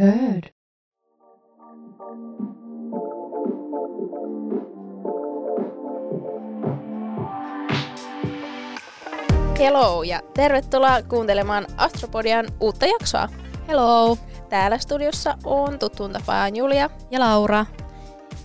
Heard. 0.00 0.50
Hello 9.58 10.02
ja 10.02 10.20
tervetuloa 10.34 11.02
kuuntelemaan 11.02 11.66
Astropodian 11.76 12.46
uutta 12.60 12.86
jaksoa. 12.86 13.28
Hello! 13.68 14.16
Täällä 14.48 14.78
studiossa 14.78 15.36
on 15.44 15.78
tuttuun 15.78 16.12
tapaan 16.12 16.56
Julia 16.56 16.90
Ja 17.10 17.20
Laura. 17.20 17.66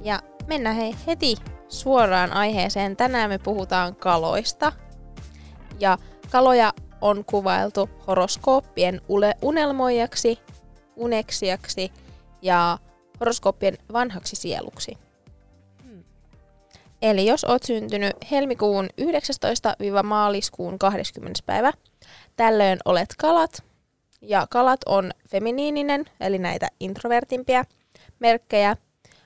ja 0.04 0.20
mennään 0.48 0.76
hei 0.76 0.96
heti 1.08 1.36
suoraan 1.68 2.34
aiheeseen. 2.34 2.96
Tänään 2.96 3.30
me 3.30 3.38
puhutaan 3.38 3.96
kaloista. 3.96 4.72
Ja 5.80 5.98
kaloja 6.32 6.74
on 7.02 7.26
kuvailtu 7.26 7.90
horoskooppien 8.08 9.02
unelmoijaksi, 9.42 10.40
uneksijaksi 10.96 11.92
ja 12.42 12.78
horoskooppien 13.20 13.78
vanhaksi 13.94 14.36
sieluksi. 14.36 14.98
Hmm. 15.84 16.04
Eli 17.02 17.26
jos 17.26 17.44
oot 17.44 17.64
syntynyt 17.64 18.16
helmikuun 18.32 18.90
19-maaliskuun 19.02 20.80
20. 20.80 21.40
päivä, 21.46 21.74
tällöin 22.36 22.80
olet 22.86 23.16
kalat. 23.18 23.64
Ja 24.22 24.48
kalat 24.50 24.80
on 24.86 25.12
feminiininen, 25.30 26.06
eli 26.20 26.38
näitä 26.38 26.68
introvertimpia 26.80 27.64
merkkejä. 28.20 28.78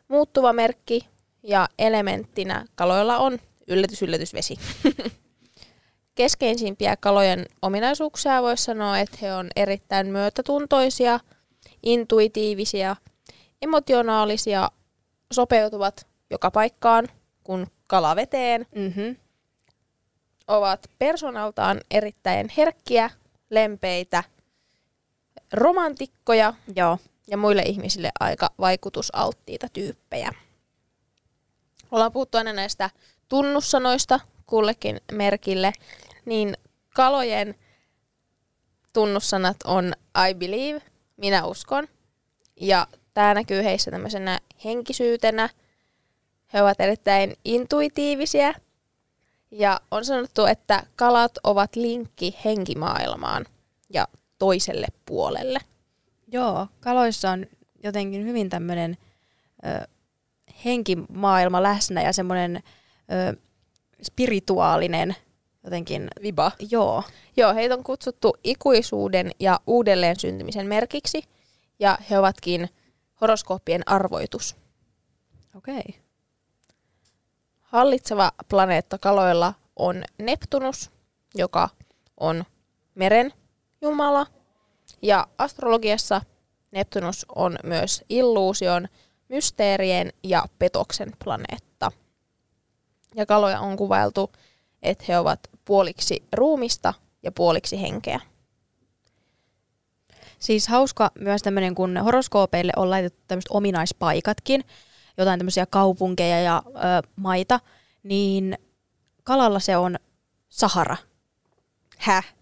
Muuttuva 0.08 0.54
merkki 0.54 1.08
ja 1.44 1.68
elementtinä 1.80 2.66
kaloilla 2.76 3.18
on 3.18 3.40
yllätys, 3.68 4.02
yllätys, 4.02 4.34
vesi. 4.34 4.56
Keskeisimpiä 6.16 6.96
kalojen 6.98 7.46
ominaisuuksia 7.62 8.42
voisi 8.42 8.64
sanoa, 8.64 9.00
että 9.00 9.18
he 9.22 9.34
on 9.34 9.48
erittäin 9.56 10.08
myötätuntoisia, 10.08 11.20
intuitiivisia, 11.84 12.96
emotionaalisia, 13.62 14.70
sopeutuvat 15.32 16.08
joka 16.30 16.52
paikkaan, 16.52 17.08
kun 17.44 17.68
kala 17.88 18.16
veteen, 18.16 18.66
Mm-hmm. 18.76 19.16
ovat 20.48 20.90
persoonaltaan 21.00 21.82
erittäin 21.92 22.50
herkkiä, 22.58 23.10
lempeitä, 23.50 24.24
romantikkoja 25.54 26.54
Joo. 26.76 26.98
ja 27.28 27.38
muille 27.38 27.62
ihmisille 27.62 28.12
aika 28.20 28.50
vaikutusalttiita 28.60 29.68
tyyppejä. 29.74 30.32
Ollaan 31.92 32.12
puhuttu 32.12 32.38
aina 32.38 32.54
näistä 32.54 32.90
tunnussanoista 33.30 34.20
kullekin 34.46 35.02
merkille, 35.12 35.74
niin 36.26 36.58
kalojen 36.96 37.56
tunnussanat 38.94 39.58
on 39.66 39.94
I 40.30 40.34
believe, 40.34 40.82
minä 41.20 41.46
uskon, 41.46 41.88
ja 42.62 42.88
tämä 43.14 43.34
näkyy 43.34 43.64
heissä 43.64 43.92
tämmöisenä 43.92 44.40
henkisyytenä. 44.64 45.50
He 46.54 46.62
ovat 46.62 46.80
erittäin 46.80 47.34
intuitiivisia, 47.46 48.54
ja 49.52 49.82
on 49.92 50.06
sanottu, 50.06 50.46
että 50.46 50.84
kalat 50.96 51.32
ovat 51.44 51.76
linkki 51.76 52.38
henkimaailmaan 52.46 53.46
ja 53.94 54.08
toiselle 54.40 54.88
puolelle. 55.06 55.60
Joo, 56.28 56.68
kaloissa 56.80 57.32
on 57.32 57.46
jotenkin 57.84 58.26
hyvin 58.26 58.50
tämmöinen 58.50 58.98
ö, 59.66 59.88
henkimaailma 60.66 61.64
läsnä 61.64 62.02
ja 62.02 62.14
semmoinen 62.14 62.64
ö, 63.12 63.38
spirituaalinen 64.04 65.16
jotenkin, 65.64 66.08
Viba. 66.22 66.52
joo. 66.72 67.04
Joo, 67.38 67.54
heitä 67.54 67.76
on 67.76 67.84
kutsuttu 67.84 68.38
ikuisuuden 68.44 69.32
ja 69.40 69.60
uudelleen 69.68 70.20
syntymisen 70.20 70.68
merkiksi, 70.68 71.24
ja 71.80 71.98
he 72.10 72.20
ovatkin 72.20 72.70
horoskooppien 73.22 73.82
arvoitus. 73.86 74.56
Okei. 75.56 75.84
Okay. 75.90 76.02
Hallitseva 77.62 78.32
planeetta 78.50 78.98
kaloilla 78.98 79.54
on 79.76 80.04
Neptunus, 80.18 80.92
joka 81.36 81.70
on 82.18 82.44
meren 82.96 83.34
jumala, 83.82 84.26
ja 85.02 85.28
astrologiassa 85.38 86.22
Neptunus 86.72 87.26
on 87.36 87.58
myös 87.64 88.04
illuusion, 88.10 88.88
mysteerien 89.30 90.14
ja 90.24 90.44
petoksen 90.60 91.12
planeetta. 91.24 91.92
Ja 93.16 93.26
kaloja 93.26 93.60
on 93.60 93.78
kuvailtu, 93.78 94.32
että 94.84 95.06
he 95.08 95.20
ovat 95.20 95.40
puoliksi 95.66 96.24
ruumista 96.34 96.94
ja 97.24 97.32
puoliksi 97.32 97.82
henkeä. 97.82 98.20
Siis 100.40 100.68
hauska 100.68 101.12
myös 101.20 101.42
tämmöinen, 101.42 101.76
kun 101.76 101.98
horoskoopeille 101.98 102.72
on 102.76 102.90
laitettu 102.90 103.20
tämmöiset 103.28 103.52
ominaispaikatkin, 103.52 104.64
jotain 105.18 105.40
tämmöisiä 105.40 105.66
kaupunkeja 105.66 106.42
ja 106.42 106.64
ö, 106.68 107.08
maita, 107.16 107.60
niin 108.04 108.58
kalalla 109.24 109.60
se 109.60 109.78
on 109.78 109.96
Sahara. 110.50 110.98
Häh? 111.98 112.34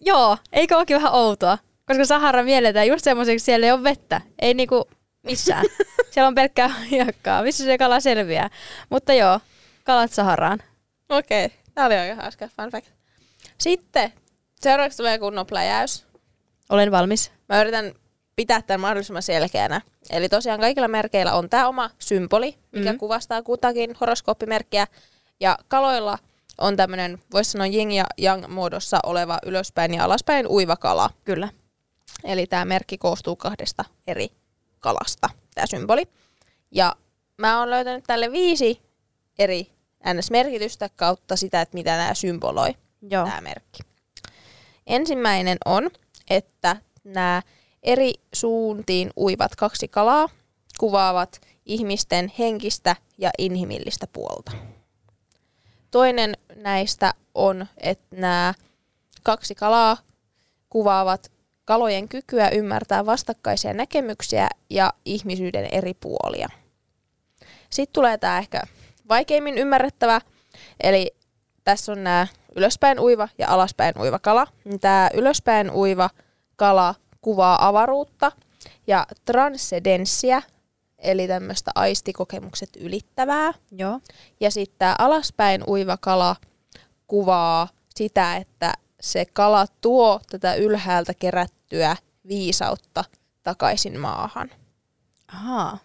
Joo, 0.00 0.38
eikö 0.52 0.76
olekin 0.76 0.96
vähän 0.96 1.14
outoa? 1.14 1.58
Koska 1.86 2.04
Sahara 2.04 2.42
mielletään 2.42 2.86
just 2.86 3.04
semmoiseksi, 3.04 3.44
siellä 3.44 3.66
ei 3.66 3.72
ole 3.72 3.82
vettä. 3.82 4.20
Ei 4.38 4.54
niinku 4.54 4.88
missään. 5.22 5.64
siellä 6.10 6.28
on 6.28 6.34
pelkkää 6.34 6.68
hiekkaa. 6.68 7.42
Missä 7.42 7.64
se 7.64 7.78
kala 7.78 8.00
selviää? 8.00 8.50
Mutta 8.90 9.14
joo, 9.14 9.40
kalat 9.84 10.12
Saharaan. 10.12 10.62
Okei, 11.08 11.44
okay. 11.44 11.58
Tämä 11.76 11.86
oli 11.86 11.94
aika 11.96 12.22
hauska 12.22 12.48
fun 12.48 12.70
fact. 12.70 12.86
Sitten 13.58 14.12
seuraavaksi 14.60 14.96
tulee 14.96 15.18
kunnon 15.18 15.46
pläjäys. 15.46 16.06
Olen 16.68 16.90
valmis. 16.90 17.32
Mä 17.48 17.60
yritän 17.60 17.92
pitää 18.36 18.62
tämän 18.62 18.80
mahdollisimman 18.80 19.22
selkeänä. 19.22 19.80
Eli 20.10 20.28
tosiaan 20.28 20.60
kaikilla 20.60 20.88
merkeillä 20.88 21.34
on 21.34 21.50
tämä 21.50 21.68
oma 21.68 21.90
symboli, 21.98 22.58
mikä 22.72 22.90
Mhm. 22.92 22.98
kuvastaa 22.98 23.42
kutakin 23.42 23.94
horoskooppimerkkiä. 24.00 24.86
Ja 25.40 25.58
kaloilla 25.68 26.18
on 26.58 26.76
tämmöinen, 26.76 27.18
voisi 27.32 27.50
sanoa 27.50 27.66
yin 27.66 27.92
ja 27.92 28.04
yang 28.18 28.48
muodossa 28.48 29.00
oleva 29.02 29.38
ylöspäin 29.46 29.94
ja 29.94 30.04
alaspäin 30.04 30.46
uiva 30.48 30.76
kala. 30.76 31.10
Kyllä. 31.24 31.48
Eli 32.24 32.46
tämä 32.46 32.64
merkki 32.64 32.98
koostuu 32.98 33.36
kahdesta 33.36 33.84
eri 34.06 34.28
kalasta, 34.80 35.28
tämä 35.54 35.66
symboli. 35.66 36.02
Ja 36.70 36.96
mä 37.38 37.58
oon 37.58 37.70
löytänyt 37.70 38.04
tälle 38.06 38.32
viisi 38.32 38.80
eri 39.38 39.75
NS-merkitystä 40.14 40.90
kautta 40.96 41.36
sitä, 41.36 41.60
että 41.60 41.74
mitä 41.74 41.96
nämä 41.96 42.14
symboloi 42.14 42.74
Joo. 43.10 43.24
tämä 43.24 43.40
merkki. 43.40 43.82
Ensimmäinen 44.86 45.58
on, 45.64 45.90
että 46.30 46.76
nämä 47.04 47.42
eri 47.82 48.12
suuntiin 48.32 49.10
uivat 49.16 49.56
kaksi 49.56 49.88
kalaa 49.88 50.28
kuvaavat 50.78 51.40
ihmisten 51.66 52.32
henkistä 52.38 52.96
ja 53.18 53.30
inhimillistä 53.38 54.06
puolta. 54.06 54.52
Toinen 55.90 56.34
näistä 56.54 57.14
on, 57.34 57.66
että 57.78 58.16
nämä 58.16 58.54
kaksi 59.22 59.54
kalaa 59.54 59.96
kuvaavat 60.70 61.32
kalojen 61.64 62.08
kykyä 62.08 62.48
ymmärtää 62.48 63.06
vastakkaisia 63.06 63.72
näkemyksiä 63.72 64.48
ja 64.70 64.92
ihmisyyden 65.04 65.68
eri 65.72 65.94
puolia. 65.94 66.48
Sitten 67.70 67.92
tulee 67.92 68.18
tämä 68.18 68.38
ehkä 68.38 68.62
vaikeimmin 69.08 69.58
ymmärrettävä, 69.58 70.20
eli 70.80 71.14
tässä 71.64 71.92
on 71.92 72.04
nämä 72.04 72.26
ylöspäin 72.56 73.00
uiva 73.00 73.28
ja 73.38 73.48
alaspäin 73.48 73.98
uiva 73.98 74.18
kala. 74.18 74.46
Tämä 74.80 75.10
ylöspäin 75.14 75.70
uiva 75.70 76.10
kala 76.56 76.94
kuvaa 77.20 77.68
avaruutta 77.68 78.32
ja 78.86 79.06
transcendenssia, 79.24 80.42
eli 80.98 81.28
tämmöistä 81.28 81.70
aistikokemukset 81.74 82.70
ylittävää. 82.76 83.54
Joo. 83.72 84.00
Ja 84.40 84.50
sitten 84.50 84.78
tämä 84.78 84.96
alaspäin 84.98 85.64
uiva 85.68 85.96
kala 85.96 86.36
kuvaa 87.06 87.68
sitä, 87.94 88.36
että 88.36 88.72
se 89.00 89.24
kala 89.24 89.66
tuo 89.80 90.20
tätä 90.30 90.54
ylhäältä 90.54 91.14
kerättyä 91.14 91.96
viisautta 92.28 93.04
takaisin 93.42 94.00
maahan. 94.00 94.50
Ahaa. 95.28 95.78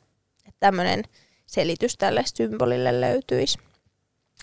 Tämmöinen 0.59 1.03
selitys 1.51 1.98
tälle 1.98 2.24
symbolille 2.25 3.01
löytyisi. 3.01 3.59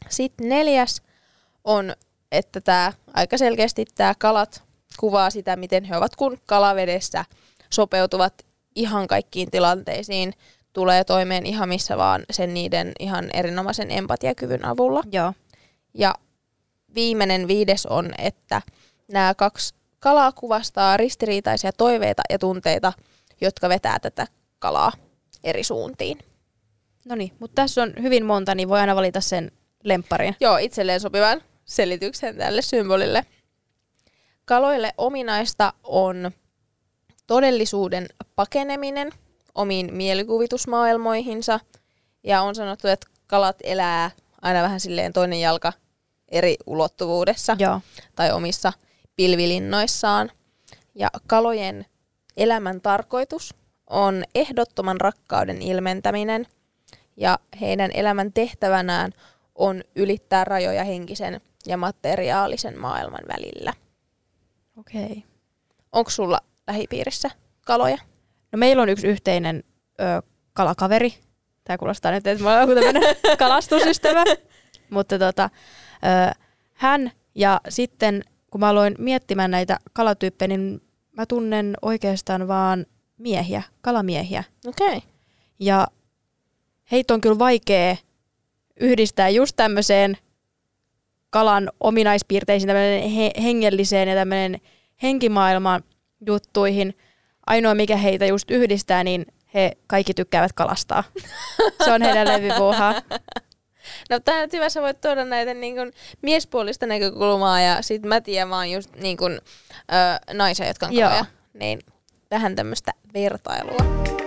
Sitten 0.08 0.48
neljäs 0.48 1.02
on, 1.64 1.92
että 2.32 2.60
tämä 2.60 2.92
aika 3.14 3.38
selkeästi 3.38 3.84
tämä 3.94 4.14
kalat 4.18 4.62
kuvaa 4.98 5.30
sitä, 5.30 5.56
miten 5.56 5.84
he 5.84 5.96
ovat 5.96 6.16
kun 6.16 6.38
kalavedessä 6.46 7.24
sopeutuvat 7.70 8.46
ihan 8.74 9.06
kaikkiin 9.06 9.50
tilanteisiin, 9.50 10.32
tulee 10.72 11.04
toimeen 11.04 11.46
ihan 11.46 11.68
missä 11.68 11.96
vaan 11.96 12.24
sen 12.30 12.54
niiden 12.54 12.92
ihan 12.98 13.30
erinomaisen 13.32 13.90
empatiakyvyn 13.90 14.64
avulla. 14.64 15.02
Joo. 15.12 15.32
Ja 15.94 16.14
viimeinen 16.94 17.48
viides 17.48 17.86
on, 17.86 18.10
että 18.18 18.62
nämä 19.12 19.34
kaksi 19.34 19.74
kalaa 20.00 20.32
kuvastaa 20.32 20.96
ristiriitaisia 20.96 21.72
toiveita 21.72 22.22
ja 22.30 22.38
tunteita, 22.38 22.92
jotka 23.40 23.68
vetää 23.68 23.98
tätä 23.98 24.26
kalaa 24.58 24.92
eri 25.44 25.64
suuntiin. 25.64 26.18
No 27.08 27.14
niin, 27.14 27.32
mutta 27.38 27.54
tässä 27.54 27.82
on 27.82 27.92
hyvin 28.02 28.24
monta, 28.24 28.54
niin 28.54 28.68
voi 28.68 28.80
aina 28.80 28.96
valita 28.96 29.20
sen 29.20 29.52
lempparin. 29.84 30.36
Joo, 30.40 30.56
itselleen 30.56 31.00
sopivan 31.00 31.40
selityksen 31.64 32.36
tälle 32.36 32.62
symbolille. 32.62 33.26
Kaloille 34.44 34.92
ominaista 34.98 35.72
on 35.84 36.30
todellisuuden 37.26 38.06
pakeneminen 38.36 39.10
omiin 39.54 39.94
mielikuvitusmaailmoihinsa. 39.94 41.60
Ja 42.24 42.42
on 42.42 42.54
sanottu, 42.54 42.88
että 42.88 43.06
kalat 43.26 43.56
elää 43.64 44.10
aina 44.42 44.62
vähän 44.62 44.80
silleen 44.80 45.12
toinen 45.12 45.40
jalka 45.40 45.72
eri 46.28 46.56
ulottuvuudessa 46.66 47.56
Joo. 47.58 47.80
tai 48.16 48.32
omissa 48.32 48.72
pilvilinnoissaan. 49.16 50.30
Ja 50.94 51.08
kalojen 51.26 51.86
elämän 52.36 52.80
tarkoitus 52.80 53.54
on 53.90 54.24
ehdottoman 54.34 55.00
rakkauden 55.00 55.62
ilmentäminen 55.62 56.46
ja 57.18 57.38
heidän 57.60 57.90
elämän 57.94 58.32
tehtävänään 58.32 59.12
on 59.54 59.82
ylittää 59.96 60.44
rajoja 60.44 60.84
henkisen 60.84 61.40
ja 61.66 61.76
materiaalisen 61.76 62.78
maailman 62.78 63.24
välillä. 63.28 63.72
Okei. 64.76 65.04
Okay. 65.04 65.22
Onko 65.92 66.10
sulla 66.10 66.40
lähipiirissä 66.66 67.30
kaloja? 67.66 67.98
No 68.52 68.58
meillä 68.58 68.82
on 68.82 68.88
yksi 68.88 69.06
yhteinen 69.06 69.64
ö, 70.00 70.22
kalakaveri. 70.52 71.14
Tämä 71.64 71.78
kuulostaa 71.78 72.12
nyt, 72.12 72.26
että 72.26 72.44
mä 72.44 72.62
olen 72.62 72.68
tämmöinen 72.68 73.16
kalastusystävä. 73.38 74.24
Mutta 74.90 75.18
tota, 75.18 75.50
ö, 75.94 76.34
hän 76.72 77.12
ja 77.34 77.60
sitten 77.68 78.24
kun 78.50 78.60
mä 78.60 78.68
aloin 78.68 78.94
miettimään 78.98 79.50
näitä 79.50 79.78
kalatyyppejä, 79.92 80.48
niin 80.48 80.82
mä 81.16 81.26
tunnen 81.26 81.74
oikeastaan 81.82 82.48
vaan 82.48 82.86
miehiä, 83.18 83.62
kalamiehiä. 83.80 84.44
Okei. 84.66 84.96
Okay. 84.96 85.00
Ja 85.58 85.86
heitä 86.92 87.14
on 87.14 87.20
kyllä 87.20 87.38
vaikea 87.38 87.96
yhdistää 88.80 89.28
just 89.28 89.56
tämmöiseen 89.56 90.16
kalan 91.30 91.70
ominaispiirteisiin, 91.80 92.68
tämmöinen 92.68 93.10
he- 93.10 93.32
hengelliseen 93.42 94.08
ja 94.08 94.14
tämmöinen 94.14 94.60
henkimaailman 95.02 95.84
juttuihin. 96.26 96.98
Ainoa, 97.46 97.74
mikä 97.74 97.96
heitä 97.96 98.26
just 98.26 98.50
yhdistää, 98.50 99.04
niin 99.04 99.26
he 99.54 99.72
kaikki 99.86 100.14
tykkäävät 100.14 100.52
kalastaa. 100.52 101.04
Se 101.84 101.92
on 101.92 102.02
heidän 102.02 102.28
levipuuhaa. 102.28 102.94
No 104.10 104.20
tähän 104.20 104.48
hyvä 104.52 104.68
sä 104.68 104.82
voit 104.82 105.00
tuoda 105.00 105.24
näitä 105.24 105.54
niin 105.54 105.74
kuin, 105.74 105.92
miespuolista 106.22 106.86
näkökulmaa 106.86 107.60
ja 107.60 107.82
sit 107.82 108.02
mä 108.02 108.20
tiedän 108.20 108.50
vaan 108.50 108.70
just 108.70 108.96
niin 108.96 109.16
kuin, 109.16 109.32
ö, 109.32 110.34
naisia, 110.34 110.66
jotka 110.66 110.86
on 110.86 110.92
Joo. 110.92 111.08
kaloja. 111.08 111.24
Niin 111.54 111.80
tähän 112.28 112.56
tämmöistä 112.56 112.92
vertailua. 113.14 114.17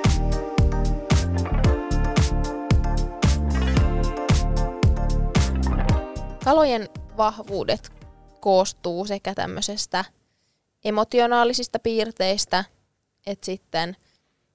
Kalojen 6.43 6.89
vahvuudet 7.17 7.91
koostuu 8.39 9.05
sekä 9.05 9.33
tämmöisestä 9.35 10.05
emotionaalisista 10.83 11.79
piirteistä, 11.79 12.63
että 13.27 13.45
sitten 13.45 13.95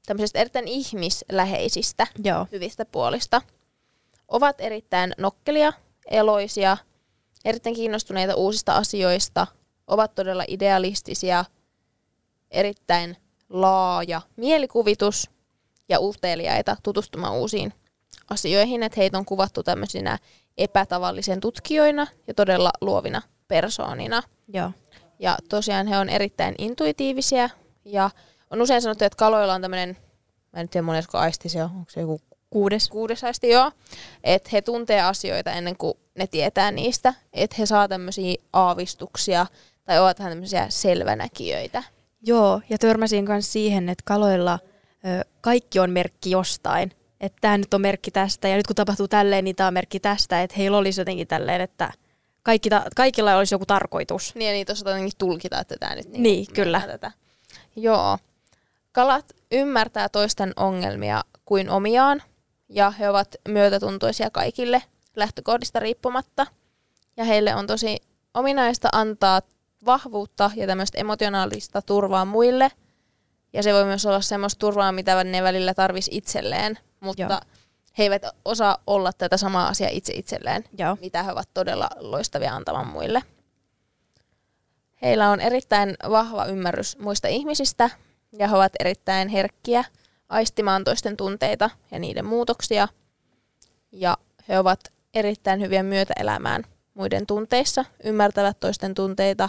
tämmöisestä 0.06 0.38
erittäin 0.38 0.68
ihmisläheisistä 0.68 2.06
Joo. 2.24 2.46
hyvistä 2.52 2.84
puolista. 2.84 3.42
Ovat 4.28 4.60
erittäin 4.60 5.12
nokkelia, 5.18 5.72
eloisia, 6.10 6.76
erittäin 7.44 7.76
kiinnostuneita 7.76 8.34
uusista 8.34 8.76
asioista, 8.76 9.46
ovat 9.86 10.14
todella 10.14 10.44
idealistisia, 10.48 11.44
erittäin 12.50 13.16
laaja 13.48 14.22
mielikuvitus 14.36 15.30
ja 15.88 16.00
uteliaita 16.00 16.76
tutustumaan 16.82 17.34
uusiin 17.34 17.72
asioihin, 18.30 18.82
että 18.82 19.00
heitä 19.00 19.18
on 19.18 19.24
kuvattu 19.24 19.62
tämmöisinä 19.62 20.18
epätavallisen 20.58 21.40
tutkijoina 21.40 22.06
ja 22.26 22.34
todella 22.34 22.70
luovina 22.80 23.22
persoonina. 23.48 24.22
Joo. 24.48 24.70
Ja 25.18 25.38
tosiaan 25.48 25.86
he 25.86 25.98
on 25.98 26.08
erittäin 26.08 26.54
intuitiivisia 26.58 27.50
ja 27.84 28.10
on 28.50 28.62
usein 28.62 28.82
sanottu, 28.82 29.04
että 29.04 29.16
kaloilla 29.16 29.54
on 29.54 29.62
tämmöinen, 29.62 29.96
mä 30.52 30.60
en 30.60 30.64
nyt 30.64 30.70
tiedä 30.70 30.84
monesko 30.84 31.18
aisti 31.18 31.48
se 31.48 31.64
on, 31.64 31.70
onko 31.70 31.90
se 31.90 32.00
joku 32.00 32.20
Kuudes. 32.50 32.88
kuudes 32.88 33.24
aisti 33.24 33.48
joo, 33.48 33.72
että 34.24 34.50
he 34.52 34.62
tuntee 34.62 35.00
asioita 35.00 35.52
ennen 35.52 35.76
kuin 35.76 35.94
ne 36.18 36.26
tietää 36.26 36.70
niistä, 36.70 37.14
että 37.32 37.56
he 37.58 37.66
saa 37.66 37.88
tämmöisiä 37.88 38.34
aavistuksia 38.52 39.46
tai 39.84 39.98
ovat 39.98 40.18
vähän 40.18 40.32
tämmöisiä 40.32 40.66
selvänäkijöitä. 40.68 41.82
Joo, 42.22 42.60
ja 42.70 42.78
törmäsin 42.78 43.24
myös 43.24 43.52
siihen, 43.52 43.88
että 43.88 44.02
kaloilla 44.04 44.58
ö, 45.06 45.24
kaikki 45.40 45.78
on 45.78 45.90
merkki 45.90 46.30
jostain. 46.30 46.92
Että 47.20 47.38
tämä 47.40 47.58
nyt 47.58 47.74
on 47.74 47.80
merkki 47.80 48.10
tästä, 48.10 48.48
ja 48.48 48.56
nyt 48.56 48.66
kun 48.66 48.76
tapahtuu 48.76 49.08
tälleen, 49.08 49.44
niin 49.44 49.56
tämä 49.56 49.66
on 49.66 49.74
merkki 49.74 50.00
tästä. 50.00 50.42
Että 50.42 50.56
heillä 50.58 50.78
olisi 50.78 51.00
jotenkin 51.00 51.28
tälleen, 51.28 51.60
että 51.60 51.92
kaikki 52.42 52.70
ta- 52.70 52.84
kaikilla 52.96 53.36
olisi 53.36 53.54
joku 53.54 53.66
tarkoitus. 53.66 54.34
Niin 54.34 54.46
ja 54.46 54.52
niitä 54.52 54.72
osataan 54.72 54.96
jotenkin 54.96 55.18
tulkita, 55.18 55.60
että 55.60 55.76
tämä 55.80 55.94
nyt 55.94 56.08
Niin, 56.08 56.22
meinaa 56.22 56.54
kyllä. 56.54 56.80
Tätä. 56.86 57.12
Joo. 57.76 58.18
Kalat 58.92 59.24
ymmärtää 59.52 60.08
toisten 60.08 60.52
ongelmia 60.56 61.24
kuin 61.44 61.70
omiaan 61.70 62.22
ja 62.68 62.90
he 62.90 63.10
ovat 63.10 63.34
myötätuntoisia 63.48 64.30
kaikille 64.30 64.82
lähtökohdista 65.16 65.80
riippumatta. 65.80 66.46
Ja 67.16 67.24
heille 67.24 67.54
on 67.54 67.66
tosi 67.66 67.96
ominaista 68.34 68.88
antaa 68.92 69.42
vahvuutta 69.86 70.50
ja 70.56 70.66
tämmöistä 70.66 70.98
emotionaalista 70.98 71.82
turvaa 71.82 72.24
muille. 72.24 72.70
Ja 73.52 73.62
se 73.62 73.72
voi 73.72 73.84
myös 73.84 74.06
olla 74.06 74.20
semmoista 74.20 74.58
turvaa, 74.58 74.92
mitä 74.92 75.24
ne 75.24 75.42
välillä 75.42 75.74
tarvisi 75.74 76.10
itselleen, 76.14 76.78
mutta 77.00 77.22
Joo. 77.22 77.40
He 77.98 78.02
eivät 78.02 78.22
osaa 78.44 78.78
olla 78.86 79.12
tätä 79.12 79.36
samaa 79.36 79.68
asiaa 79.68 79.90
itse 79.92 80.12
itselleen 80.12 80.64
Joo. 80.78 80.96
mitä 81.00 81.22
he 81.22 81.32
ovat 81.32 81.48
todella 81.54 81.88
loistavia 81.96 82.54
antamaan 82.54 82.86
muille. 82.86 83.22
Heillä 85.02 85.30
on 85.30 85.40
erittäin 85.40 85.94
vahva 86.10 86.44
ymmärrys 86.44 86.98
muista 86.98 87.28
ihmisistä 87.28 87.90
ja 88.32 88.48
he 88.48 88.56
ovat 88.56 88.72
erittäin 88.80 89.28
herkkiä 89.28 89.84
aistimaan 90.28 90.84
toisten 90.84 91.16
tunteita 91.16 91.70
ja 91.90 91.98
niiden 91.98 92.24
muutoksia. 92.24 92.88
Ja 93.92 94.16
he 94.48 94.58
ovat 94.58 94.80
erittäin 95.14 95.60
hyviä 95.60 95.82
myötäelämään 95.82 96.64
muiden 96.94 97.26
tunteissa, 97.26 97.84
ymmärtävät 98.04 98.60
toisten 98.60 98.94
tunteita, 98.94 99.48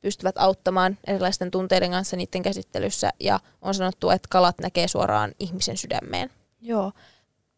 pystyvät 0.00 0.38
auttamaan 0.38 0.98
erilaisten 1.06 1.50
tunteiden 1.50 1.90
kanssa 1.90 2.16
niiden 2.16 2.42
käsittelyssä 2.42 3.10
ja 3.20 3.40
on 3.62 3.74
sanottu, 3.74 4.10
että 4.10 4.28
kalat 4.30 4.58
näkee 4.58 4.88
suoraan 4.88 5.32
ihmisen 5.38 5.76
sydämeen. 5.76 6.30
Joo. 6.60 6.92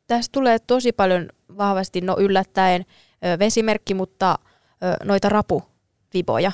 Tästä 0.07 0.33
tulee 0.33 0.59
tosi 0.59 0.93
paljon 0.93 1.29
vahvasti, 1.59 2.01
no 2.01 2.17
yllättäen 2.19 2.85
vesimerkki, 3.39 3.95
mutta 3.95 4.39
noita 5.05 5.29
rapuviboja. 5.29 6.53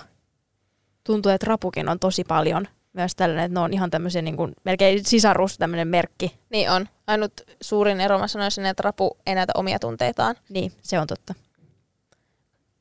Tuntuu, 1.04 1.32
että 1.32 1.46
rapukin 1.46 1.88
on 1.88 1.98
tosi 1.98 2.24
paljon 2.24 2.68
myös 2.92 3.14
tällainen, 3.16 3.44
että 3.44 3.54
ne 3.54 3.64
on 3.64 3.72
ihan 3.72 3.90
tämmöisen 3.90 4.24
niin 4.24 4.36
kuin, 4.36 4.52
melkein 4.64 5.04
sisarus 5.04 5.58
tämmöinen 5.58 5.88
merkki. 5.88 6.38
Niin 6.50 6.70
on. 6.70 6.88
Ainut 7.06 7.32
suurin 7.60 8.00
ero 8.00 8.18
mä 8.18 8.28
sanoisin, 8.28 8.66
että 8.66 8.82
rapu 8.82 9.16
ei 9.26 9.34
näytä 9.34 9.52
omia 9.56 9.78
tunteitaan. 9.78 10.36
Niin, 10.48 10.72
se 10.82 10.98
on 10.98 11.06
totta. 11.06 11.34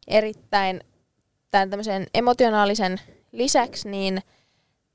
Erittäin 0.07 0.81
tämän 1.51 1.69
tämmöisen 1.69 2.07
emotionaalisen 2.13 3.01
lisäksi, 3.31 3.89
niin 3.89 4.21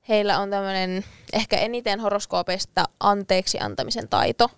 heillä 0.08 0.38
on 0.38 0.50
tämmöinen 0.50 1.04
ehkä 1.32 1.56
eniten 1.56 2.00
horoskoopeista 2.00 2.84
anteeksi 3.00 3.58
antamisen 3.60 4.08
taito. 4.08 4.50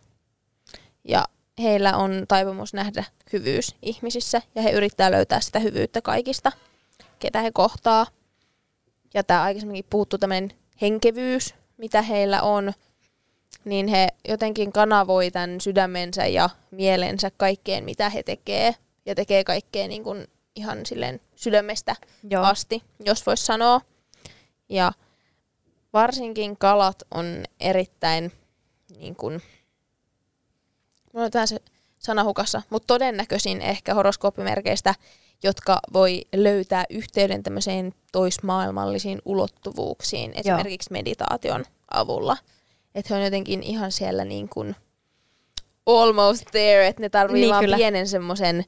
Ja 1.04 1.25
heillä 1.58 1.96
on 1.96 2.25
taipumus 2.28 2.75
nähdä 2.75 3.04
hyvyys 3.32 3.75
ihmisissä 3.82 4.42
ja 4.54 4.62
he 4.62 4.70
yrittää 4.70 5.11
löytää 5.11 5.40
sitä 5.40 5.58
hyvyyttä 5.58 6.02
kaikista, 6.02 6.52
ketä 7.18 7.40
he 7.40 7.50
kohtaa. 7.50 8.06
Ja 9.14 9.25
tämä 9.25 9.42
aikaisemminkin 9.42 9.90
puhuttu 9.90 10.18
tämmöinen 10.18 10.50
henkevyys, 10.80 11.54
mitä 11.76 12.02
heillä 12.02 12.42
on, 12.42 12.73
niin 13.64 13.88
he 13.88 14.08
jotenkin 14.28 14.73
kanavoi 14.73 15.30
tämän 15.30 15.61
sydämensä 15.61 16.26
ja 16.26 16.50
mielensä 16.70 17.30
kaikkeen, 17.37 17.84
mitä 17.84 18.11
he 18.11 18.23
tekee. 18.23 18.75
Ja 19.06 19.14
tekee 19.14 19.44
kaikkea 19.44 19.88
niin 19.88 20.04
kuin 20.04 20.26
ihan 20.56 20.87
silleen 20.87 21.20
sydämestä 21.34 21.96
Joo. 22.30 22.44
asti, 22.44 22.82
jos 23.00 23.26
voisi 23.26 23.44
sanoa. 23.44 23.80
Ja 24.68 24.92
varsinkin 25.92 26.56
kalat 26.56 27.02
on 27.11 27.44
erittäin, 27.61 28.32
niin 28.99 29.16
kuin, 29.16 29.42
mulla 31.14 31.25
on 31.25 31.30
tähän 31.30 31.49
se 31.49 31.61
sana 31.99 32.25
hukassa, 32.25 32.62
mutta 32.71 32.87
todennäköisin 32.87 33.62
ehkä 33.62 33.94
horoskooppimerkeistä, 33.94 34.94
jotka 35.42 35.80
voi 35.92 36.23
löytää 36.37 36.85
yhteyden 36.90 37.42
tämmöiseen 37.42 37.94
toismaailmallisiin 38.12 39.23
ulottuvuuksiin, 39.25 40.33
esimerkiksi 40.35 40.92
meditaation 40.92 41.64
avulla. 41.90 42.37
Että 42.94 43.14
he 43.14 43.18
on 43.18 43.25
jotenkin 43.25 43.62
ihan 43.62 43.92
siellä 43.92 44.25
niin 44.25 44.49
kuin 44.49 44.76
almost 45.87 46.44
there, 46.50 46.87
että 46.87 47.02
ne 47.02 47.09
tarvii 47.09 47.35
Niin, 47.35 47.40
niin, 47.40 47.50
vaan 47.50 47.64
kyllä. 47.64 47.76
pienen 47.76 48.09
semmoisen 48.09 48.64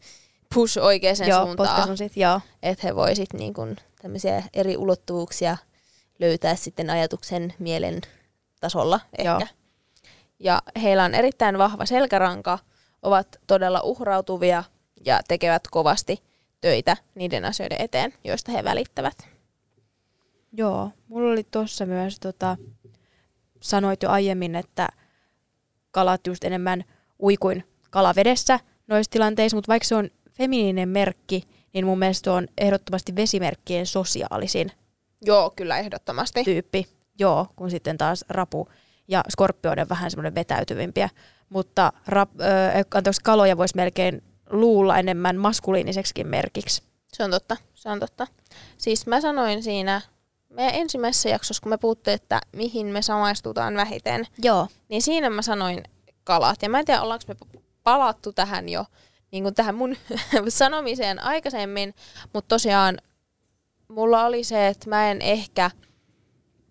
push 0.54 0.78
oikeaan 0.78 1.28
joo, 1.28 1.44
suuntaan 1.44 1.96
sit, 1.96 2.16
joo. 2.16 2.40
että 2.62 2.86
he 2.86 2.96
voisit 2.96 3.32
niin 3.32 3.54
kun 3.54 3.76
tämmöisiä 4.02 4.42
eri 4.54 4.76
ulottuvuuksia 4.76 5.56
löytää 6.18 6.54
sitten 6.54 6.90
ajatuksen 6.90 7.54
mielen 7.58 8.00
tasolla 8.60 9.00
ehkä. 9.18 9.30
Joo. 9.30 9.40
Ja 10.38 10.62
heillä 10.82 11.04
on 11.04 11.14
erittäin 11.14 11.58
vahva 11.58 11.86
selkäranka, 11.86 12.58
ovat 13.02 13.28
todella 13.46 13.80
uhrautuvia 13.80 14.64
ja 15.04 15.20
tekevät 15.28 15.62
kovasti 15.70 16.22
töitä 16.60 16.96
niiden 17.14 17.44
asioiden 17.44 17.80
eteen, 17.80 18.14
joista 18.24 18.52
he 18.52 18.64
välittävät. 18.64 19.28
Joo, 20.52 20.90
mulla 21.08 21.32
oli 21.32 21.46
tuossa 21.50 21.86
myös 21.86 22.20
tota, 22.20 22.56
sanoit 23.60 24.02
jo 24.02 24.10
aiemmin, 24.10 24.54
että 24.54 24.88
kalat 25.90 26.26
just 26.26 26.44
enemmän 26.44 26.84
uikuin 27.22 27.64
kalavedessä 27.90 28.60
noissa 28.86 29.10
tilanteissa, 29.10 29.56
mutta 29.56 29.68
vaikka 29.68 29.86
se 29.86 29.94
on 29.94 30.10
feminiininen 30.30 30.88
merkki, 30.88 31.42
niin 31.72 31.86
mun 31.86 31.98
mielestä 31.98 32.24
se 32.24 32.30
on 32.30 32.48
ehdottomasti 32.58 33.16
vesimerkkien 33.16 33.86
sosiaalisin 33.86 34.72
Joo, 35.22 35.52
kyllä 35.56 35.78
ehdottomasti. 35.78 36.44
tyyppi. 36.44 36.86
Joo, 37.18 37.46
kun 37.56 37.70
sitten 37.70 37.98
taas 37.98 38.24
rapu 38.28 38.68
ja 39.08 39.22
skorpioiden 39.30 39.88
vähän 39.88 40.10
semmoinen 40.10 40.34
vetäytyvimpiä. 40.34 41.08
Mutta 41.48 41.92
rap, 42.06 42.40
ö, 42.40 42.44
anteeksi, 42.94 43.20
kaloja 43.24 43.56
voisi 43.56 43.76
melkein 43.76 44.22
luulla 44.50 44.98
enemmän 44.98 45.36
maskuliiniseksikin 45.36 46.26
merkiksi. 46.26 46.82
Se 47.12 47.24
on 47.24 47.30
totta, 47.30 47.56
se 47.74 47.88
on 47.88 48.00
totta. 48.00 48.26
Siis 48.78 49.06
mä 49.06 49.20
sanoin 49.20 49.62
siinä 49.62 50.00
meidän 50.50 50.74
ensimmäisessä 50.74 51.28
jaksossa, 51.28 51.62
kun 51.62 51.70
me 51.70 51.78
puhuttiin, 51.78 52.14
että 52.14 52.40
mihin 52.56 52.86
me 52.86 53.02
samaistutaan 53.02 53.74
vähiten, 53.74 54.26
Joo. 54.42 54.68
niin 54.88 55.02
siinä 55.02 55.30
mä 55.30 55.42
sanoin 55.42 55.82
kalat. 56.24 56.62
Ja 56.62 56.68
mä 56.68 56.78
en 56.78 56.84
tiedä, 56.84 57.02
ollaanko 57.02 57.24
me 57.28 57.60
palattu 57.82 58.32
tähän 58.32 58.68
jo, 58.68 58.84
niin 59.30 59.42
kuin 59.42 59.54
tähän 59.54 59.74
mun 59.74 59.96
sanomiseen 60.48 61.22
aikaisemmin, 61.22 61.94
mutta 62.32 62.48
tosiaan 62.48 62.98
mulla 63.88 64.24
oli 64.24 64.44
se, 64.44 64.68
että 64.68 64.88
mä 64.88 65.10
en 65.10 65.22
ehkä 65.22 65.70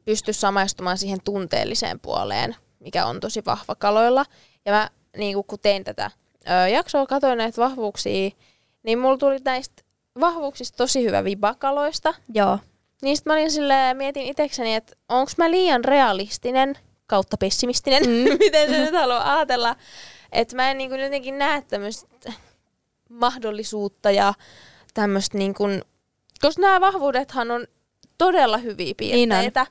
pysty 0.05 0.33
samaistumaan 0.33 0.97
siihen 0.97 1.19
tunteelliseen 1.23 1.99
puoleen, 1.99 2.55
mikä 2.79 3.05
on 3.05 3.19
tosi 3.19 3.45
vahva 3.45 3.75
kaloilla. 3.75 4.25
Ja 4.65 4.71
mä 4.71 4.89
niin 5.17 5.43
kun 5.47 5.59
tein 5.59 5.83
tätä 5.83 6.11
ö, 6.49 6.69
jaksoa, 6.69 7.05
katsoin 7.05 7.37
näitä 7.37 7.61
vahvuuksia, 7.61 8.29
niin 8.83 8.99
mulla 8.99 9.17
tuli 9.17 9.37
näistä 9.45 9.83
vahvuuksista 10.19 10.77
tosi 10.77 11.03
hyvä 11.03 11.23
viba 11.23 11.53
kaloista. 11.53 12.13
Joo. 12.33 12.59
Niin 13.01 13.17
sit 13.17 13.25
mä 13.25 13.33
olin 13.33 13.51
silleen, 13.51 13.97
mietin 13.97 14.25
itsekseni, 14.25 14.75
että 14.75 14.95
onko 15.09 15.31
mä 15.37 15.51
liian 15.51 15.85
realistinen 15.85 16.77
kautta 17.07 17.37
pessimistinen, 17.37 18.03
mm. 18.03 18.37
miten 18.39 18.69
se 18.69 18.77
nyt 18.77 18.93
haluaa 18.93 19.35
ajatella. 19.35 19.75
Että 20.31 20.55
mä 20.55 20.71
en 20.71 20.77
niin 20.77 20.89
kuin 20.89 21.01
jotenkin 21.01 21.37
näe 21.37 21.61
tämmöistä 21.61 22.33
mahdollisuutta 23.09 24.11
ja 24.11 24.33
tämmöistä 24.93 25.37
niin 25.37 25.53
kuin, 25.53 25.81
koska 26.41 26.61
nämä 26.61 26.81
vahvuudethan 26.81 27.51
on 27.51 27.67
todella 28.17 28.57
hyviä 28.57 28.93
Niin 28.99 29.31
on. 29.31 29.65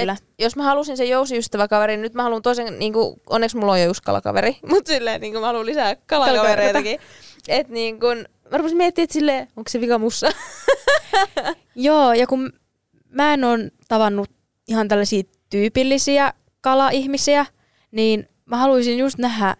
Kyllä. 0.00 0.12
Et 0.12 0.24
jos 0.38 0.56
mä 0.56 0.62
halusin 0.62 0.96
sen 0.96 1.08
jousiystäväkaverin, 1.08 2.02
nyt 2.02 2.14
mä 2.14 2.22
haluan 2.22 2.42
toisen, 2.42 2.78
niin 2.78 2.92
kuin, 2.92 3.20
onneksi 3.30 3.56
mulla 3.56 3.72
on 3.72 3.80
jo 3.80 3.86
just 3.86 4.00
kalakaveri, 4.00 4.56
mutta 4.70 4.92
silleen 4.92 5.20
niin 5.20 5.32
kuin 5.32 5.40
mä 5.40 5.46
haluan 5.46 5.66
lisää 5.66 5.96
kalakavereitakin. 5.96 7.00
Että 7.48 7.72
niin 7.72 8.00
kuin, 8.00 8.28
mä 8.50 8.58
rupesin 8.58 8.76
miettimään, 8.76 9.04
että 9.04 9.14
silleen, 9.14 9.48
onko 9.56 9.70
se 9.70 9.80
vika 9.80 9.98
mussa? 9.98 10.26
Joo, 11.74 12.12
ja 12.12 12.26
kun 12.26 12.52
mä 13.08 13.34
en 13.34 13.44
ole 13.44 13.70
tavannut 13.88 14.30
ihan 14.68 14.88
tällaisia 14.88 15.22
tyypillisiä 15.50 16.32
kala-ihmisiä, 16.60 17.46
niin 17.90 18.28
mä 18.44 18.56
haluaisin 18.56 18.98
just 18.98 19.18
nähdä 19.18 19.56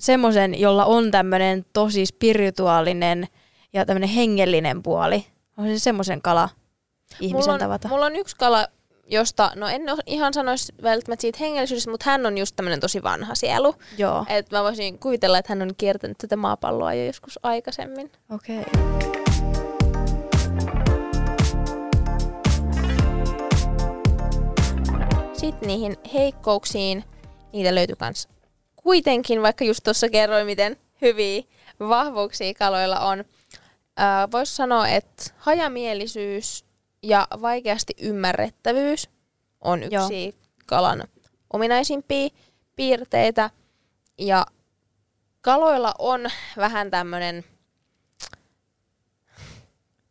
semmoisen, 0.00 0.60
jolla 0.60 0.84
on 0.84 1.10
tämmöinen 1.10 1.64
tosi 1.72 2.06
spirituaalinen 2.06 3.28
ja 3.72 3.86
tämmöinen 3.86 4.08
hengellinen 4.08 4.82
puoli. 4.82 5.26
Haluaisin 5.52 5.80
semmoisen 5.80 6.22
kala-ihmisen 6.22 7.36
mulla 7.36 7.52
on, 7.52 7.60
tavata. 7.60 7.88
Mulla 7.88 8.06
on 8.06 8.16
yksi 8.16 8.36
kala, 8.36 8.68
josta, 9.06 9.52
no 9.54 9.68
en 9.68 9.82
ihan 10.06 10.34
sanoisi 10.34 10.72
välttämättä 10.82 11.20
siitä 11.20 11.38
hengellisyydestä, 11.40 11.90
mutta 11.90 12.10
hän 12.10 12.26
on 12.26 12.38
just 12.38 12.56
tämmöinen 12.56 12.80
tosi 12.80 13.02
vanha 13.02 13.34
sielu. 13.34 13.74
Joo, 13.98 14.26
Et 14.28 14.50
mä 14.50 14.62
voisin 14.62 14.98
kuvitella, 14.98 15.38
että 15.38 15.52
hän 15.52 15.62
on 15.62 15.74
kiertänyt 15.78 16.18
tätä 16.18 16.36
maapalloa 16.36 16.94
jo 16.94 17.04
joskus 17.04 17.38
aikaisemmin. 17.42 18.12
okei. 18.30 18.60
Okay. 18.60 19.04
Sitten 25.32 25.66
niihin 25.66 25.96
heikkouksiin, 26.14 27.04
niitä 27.52 27.74
löytyy 27.74 27.96
kans 27.96 28.28
kuitenkin, 28.84 29.42
vaikka 29.42 29.64
just 29.64 29.80
tuossa 29.84 30.08
kerroin, 30.08 30.46
miten 30.46 30.76
hyviä 31.02 31.42
vahvuuksia 31.80 32.54
kaloilla 32.54 33.00
on. 33.00 33.24
Voisi 34.32 34.56
sanoa, 34.56 34.88
että 34.88 35.24
hajamielisyys 35.36 36.63
ja 37.04 37.28
vaikeasti 37.42 37.94
ymmärrettävyys 38.00 39.10
on 39.60 39.82
yksi 39.82 40.24
Joo. 40.24 40.32
kalan 40.66 41.04
ominaisimpia 41.52 42.28
piirteitä. 42.76 43.50
Ja 44.18 44.46
kaloilla 45.40 45.94
on 45.98 46.26
vähän 46.56 46.90
tämmöinen 46.90 47.44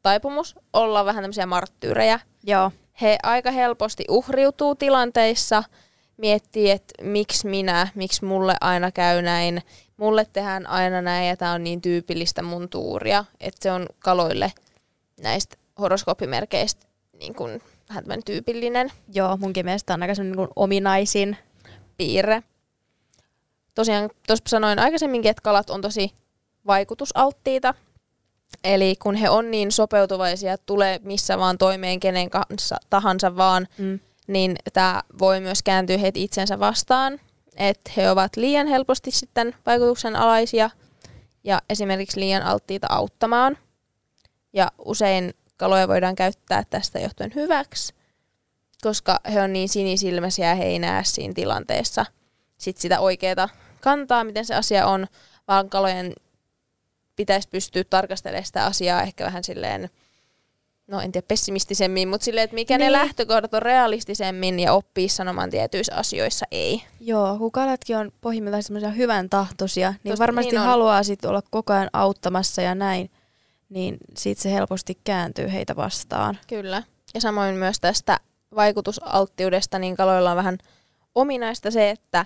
taipumus 0.01 0.55
olla 0.73 1.05
vähän 1.05 1.23
tämmöisiä 1.23 1.45
marttyyrejä. 1.45 2.19
Joo, 2.43 2.71
He 3.01 3.17
aika 3.23 3.51
helposti 3.51 4.05
uhriutuu 4.09 4.75
tilanteissa, 4.75 5.63
miettii, 6.17 6.71
että 6.71 6.93
miksi 7.03 7.47
minä, 7.47 7.87
miksi 7.95 8.25
mulle 8.25 8.55
aina 8.61 8.91
käy 8.91 9.21
näin, 9.21 9.61
mulle 9.97 10.25
tehdään 10.33 10.67
aina 10.67 11.01
näin 11.01 11.27
ja 11.27 11.37
tämä 11.37 11.51
on 11.51 11.63
niin 11.63 11.81
tyypillistä 11.81 12.41
mun 12.41 12.69
tuuria, 12.69 13.25
että 13.39 13.63
se 13.63 13.71
on 13.71 13.85
kaloille 13.99 14.51
näistä 15.21 15.57
horoskooppimerkeistä 15.79 16.87
niin 17.19 17.35
kuin 17.35 17.61
vähän 17.89 18.23
tyypillinen 18.25 18.91
joo, 19.13 19.37
munkin 19.37 19.65
mielestä 19.65 19.93
on 19.93 20.01
aika 20.01 20.13
niin 20.23 20.35
kuin 20.35 20.49
ominaisin. 20.55 21.37
piirre. 21.97 22.43
Tosiaan 23.75 24.09
tuossa 24.27 24.49
sanoin 24.49 24.79
aikaisemminkin, 24.79 25.29
että 25.29 25.41
kalat 25.41 25.69
on 25.69 25.81
tosi 25.81 26.11
vaikutusalttiita. 26.67 27.73
Eli 28.63 28.95
kun 29.03 29.15
he 29.15 29.29
on 29.29 29.51
niin 29.51 29.71
sopeutuvaisia, 29.71 30.53
että 30.53 30.65
tulee 30.65 30.99
missä 31.03 31.37
vaan 31.37 31.57
toimeen 31.57 31.99
kenen 31.99 32.29
kanssa 32.29 32.77
tahansa 32.89 33.35
vaan, 33.35 33.67
Mm. 33.77 33.99
niin 34.27 34.55
tämä 34.73 35.01
voi 35.19 35.39
myös 35.39 35.63
kääntyä 35.63 35.97
heitä 35.97 36.19
itsensä 36.19 36.59
vastaan. 36.59 37.19
Että 37.55 37.91
he 37.97 38.11
ovat 38.11 38.35
liian 38.35 38.67
helposti 38.67 39.11
sitten 39.11 39.55
vaikutuksen 39.65 40.15
alaisia 40.15 40.69
ja 41.43 41.61
esimerkiksi 41.69 42.19
liian 42.19 42.43
alttiita 42.43 42.87
auttamaan. 42.89 43.57
Ja 44.53 44.71
usein 44.85 45.33
kaloja 45.63 45.87
voidaan 45.87 46.15
käyttää 46.15 46.63
tästä 46.69 46.99
johtuen 46.99 47.31
hyväksi, 47.35 47.93
koska 48.81 49.19
he 49.33 49.41
on 49.41 49.53
niin 49.53 49.69
sinisilmäisiä 49.69 50.49
ja 50.49 50.55
he 50.55 50.63
ei 50.63 50.79
näe 50.79 51.03
siinä 51.03 51.33
tilanteessa 51.33 52.05
sit 52.57 52.77
sitä 52.77 52.99
oikeaa 52.99 53.49
kantaa, 53.81 54.23
miten 54.23 54.45
se 54.45 54.55
asia 54.55 54.87
on, 54.87 55.07
vaan 55.47 55.69
kalojen 55.69 56.13
pitäisi 57.15 57.49
pystyä 57.49 57.83
tarkastelemaan 57.89 58.45
sitä 58.45 58.65
asiaa 58.65 59.01
ehkä 59.01 59.25
vähän 59.25 59.43
silleen, 59.43 59.89
no 60.87 61.01
en 61.01 61.11
tiedä 61.11 61.25
pessimistisemmin, 61.27 62.07
mutta 62.09 62.25
silleen, 62.25 62.43
että 62.43 62.55
mikä 62.55 62.77
niin. 62.77 62.85
ne 62.85 62.91
lähtökohdat 62.91 63.53
on 63.53 63.61
realistisemmin 63.61 64.59
ja 64.59 64.73
oppii 64.73 65.09
sanomaan 65.09 65.49
tietyissä 65.49 65.95
asioissa 65.95 66.45
ei. 66.51 66.83
Joo, 66.99 67.37
kun 67.37 67.51
kalatkin 67.51 67.97
on 67.97 68.11
pohjimmiltaan 68.21 68.63
semmoisia 68.63 68.89
hyvän 68.89 69.29
tahtoisia, 69.29 69.93
niin 70.03 70.13
Tosta- 70.13 70.19
varmasti 70.21 70.51
niin 70.51 70.61
on. 70.61 70.67
haluaa 70.67 71.03
sit 71.03 71.25
olla 71.25 71.41
koko 71.51 71.73
ajan 71.73 71.89
auttamassa 71.93 72.61
ja 72.61 72.75
näin, 72.75 73.09
niin 73.73 73.97
siitä 74.17 74.41
se 74.41 74.53
helposti 74.53 74.97
kääntyy 75.03 75.51
heitä 75.51 75.75
vastaan. 75.75 76.39
Kyllä. 76.47 76.83
Ja 77.13 77.21
samoin 77.21 77.55
myös 77.55 77.79
tästä 77.79 78.19
vaikutusalttiudesta, 78.55 79.79
niin 79.79 79.95
kaloilla 79.95 80.31
on 80.31 80.37
vähän 80.37 80.57
ominaista 81.15 81.71
se, 81.71 81.89
että 81.89 82.25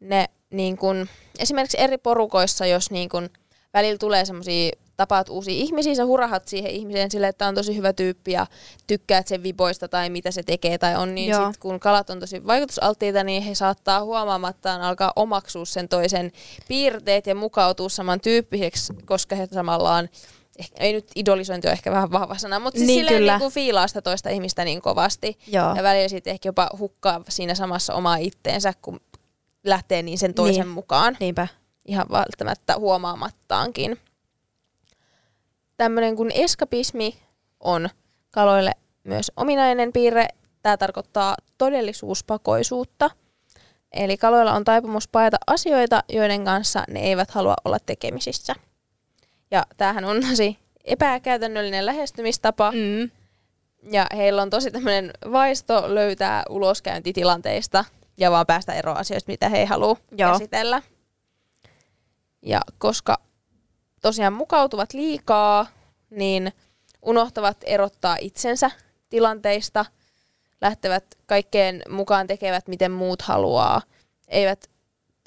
ne 0.00 0.26
niin 0.50 0.76
kun, 0.76 1.08
esimerkiksi 1.38 1.80
eri 1.80 1.98
porukoissa, 1.98 2.66
jos 2.66 2.90
niin 2.90 3.08
kun 3.08 3.30
välillä 3.74 3.98
tulee 3.98 4.24
semmoisia 4.24 4.72
tapaat 4.96 5.28
uusia 5.28 5.54
ihmisiä, 5.54 5.94
sä 5.94 6.06
hurahat 6.06 6.48
siihen 6.48 6.70
ihmiseen 6.70 7.10
silleen, 7.10 7.30
että 7.30 7.46
on 7.46 7.54
tosi 7.54 7.76
hyvä 7.76 7.92
tyyppi 7.92 8.32
ja 8.32 8.46
tykkäät 8.86 9.26
sen 9.28 9.42
viboista 9.42 9.88
tai 9.88 10.10
mitä 10.10 10.30
se 10.30 10.42
tekee 10.42 10.78
tai 10.78 10.96
on, 10.96 11.14
niin 11.14 11.34
sit, 11.34 11.56
kun 11.56 11.80
kalat 11.80 12.10
on 12.10 12.20
tosi 12.20 12.46
vaikutusalttiita, 12.46 13.24
niin 13.24 13.42
he 13.42 13.54
saattaa 13.54 14.04
huomaamattaan 14.04 14.82
alkaa 14.82 15.12
omaksua 15.16 15.64
sen 15.64 15.88
toisen 15.88 16.32
piirteet 16.68 17.26
ja 17.26 17.34
mukautua 17.34 17.88
saman 17.88 18.20
tyyppiseksi, 18.20 18.92
koska 19.04 19.36
he 19.36 19.48
samallaan 19.52 20.08
ei 20.78 20.92
nyt 20.92 21.10
idolisointi 21.14 21.68
ole 21.68 21.72
ehkä 21.72 21.90
vähän 21.90 22.12
vahva 22.12 22.38
sana, 22.38 22.58
mutta 22.60 22.78
siis 22.78 22.86
Niin, 22.86 23.00
silleen 23.00 23.18
kyllä. 23.20 23.32
niin 23.32 23.40
kuin 23.40 23.52
fiilaa 23.52 23.88
sitä 23.88 24.02
toista 24.02 24.30
ihmistä 24.30 24.64
niin 24.64 24.82
kovasti. 24.82 25.38
Joo, 25.46 25.74
Ja 25.76 25.82
välillä 25.82 26.08
sitten 26.08 26.30
ehkä 26.30 26.48
jopa 26.48 26.70
hukkaa 26.78 27.20
siinä 27.28 27.54
samassa 27.54 27.94
omaa 27.94 28.16
itteensä, 28.16 28.72
kun 28.82 29.00
lähtee 29.64 30.02
niin 30.02 30.18
sen 30.18 30.34
toisen 30.34 30.60
Niin. 30.66 30.68
mukaan. 30.74 31.16
niinpä. 31.20 31.48
Ihan 31.86 32.06
välttämättä 32.10 32.78
huomaamattaankin. 32.78 33.98
Tämmöinen 35.76 36.16
kuin 36.16 36.30
eskapismi 36.34 37.18
on 37.60 37.88
kaloille 38.30 38.72
myös 39.04 39.32
ominainen 39.36 39.92
piirre. 39.92 40.28
Tämä 40.62 40.76
tarkoittaa 40.76 41.36
todellisuuspakoisuutta. 41.58 43.10
Eli 43.92 44.16
kaloilla 44.16 44.52
on 44.52 44.64
taipumus 44.64 45.08
paeta 45.08 45.36
asioita, 45.46 46.02
joiden 46.08 46.44
kanssa 46.44 46.84
ne 46.88 47.00
eivät 47.00 47.30
halua 47.30 47.54
olla 47.64 47.78
tekemisissä. 47.86 48.54
Ja 49.50 49.66
tämähän 49.76 50.04
on 50.04 50.20
tosi 50.30 50.58
epäkäytännöllinen 50.84 51.86
lähestymistapa. 51.86 52.72
Mm. 52.72 53.10
Ja 53.90 54.06
heillä 54.16 54.42
on 54.42 54.50
tosi 54.50 54.70
tämmöinen 54.70 55.10
vaisto 55.32 55.94
löytää 55.94 56.42
uloskäyntitilanteista 56.48 57.84
ja 58.16 58.30
vaan 58.30 58.46
päästä 58.46 58.74
eroon 58.74 58.96
asioista, 58.96 59.32
mitä 59.32 59.48
he 59.48 59.58
ei 59.58 59.64
halua 59.64 59.96
Joo. 60.18 60.32
käsitellä. 60.32 60.82
Ja 62.42 62.60
koska 62.78 63.18
tosiaan 64.02 64.32
mukautuvat 64.32 64.92
liikaa, 64.92 65.66
niin 66.10 66.52
unohtavat 67.02 67.56
erottaa 67.66 68.16
itsensä 68.20 68.70
tilanteista. 69.08 69.84
lähtevät 70.60 71.04
kaikkeen 71.26 71.82
mukaan 71.88 72.26
tekevät, 72.26 72.68
miten 72.68 72.92
muut 72.92 73.22
haluaa. 73.22 73.82
Eivät 74.28 74.70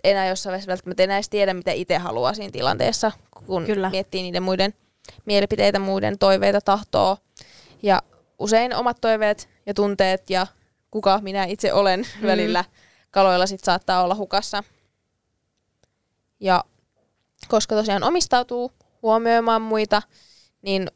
enää 0.03 0.27
jossain 0.27 0.51
vaiheessa 0.51 0.69
välttämättä 0.69 1.03
enää 1.03 1.17
edes 1.17 1.29
tiedä, 1.29 1.53
mitä 1.53 1.71
itse 1.71 1.97
haluaa 1.97 2.33
siinä 2.33 2.51
tilanteessa, 2.51 3.11
kun 3.45 3.65
Kyllä. 3.65 3.89
miettii 3.89 4.21
niiden 4.21 4.43
muiden 4.43 4.73
mielipiteitä, 5.25 5.79
muiden 5.79 6.17
toiveita, 6.17 6.61
tahtoa. 6.61 7.17
Ja 7.83 8.01
usein 8.39 8.75
omat 8.75 8.97
toiveet 9.01 9.49
ja 9.65 9.73
tunteet 9.73 10.29
ja 10.29 10.47
kuka 10.91 11.19
minä 11.21 11.45
itse 11.45 11.73
olen 11.73 11.99
mm. 12.21 12.27
välillä 12.27 12.65
kaloilla 13.11 13.45
sit 13.45 13.63
saattaa 13.63 14.03
olla 14.03 14.15
hukassa. 14.15 14.63
Ja 16.39 16.63
koska 17.47 17.75
tosiaan 17.75 18.03
omistautuu 18.03 18.71
huomioimaan 19.01 19.61
muita, 19.61 20.01
niin 20.61 20.91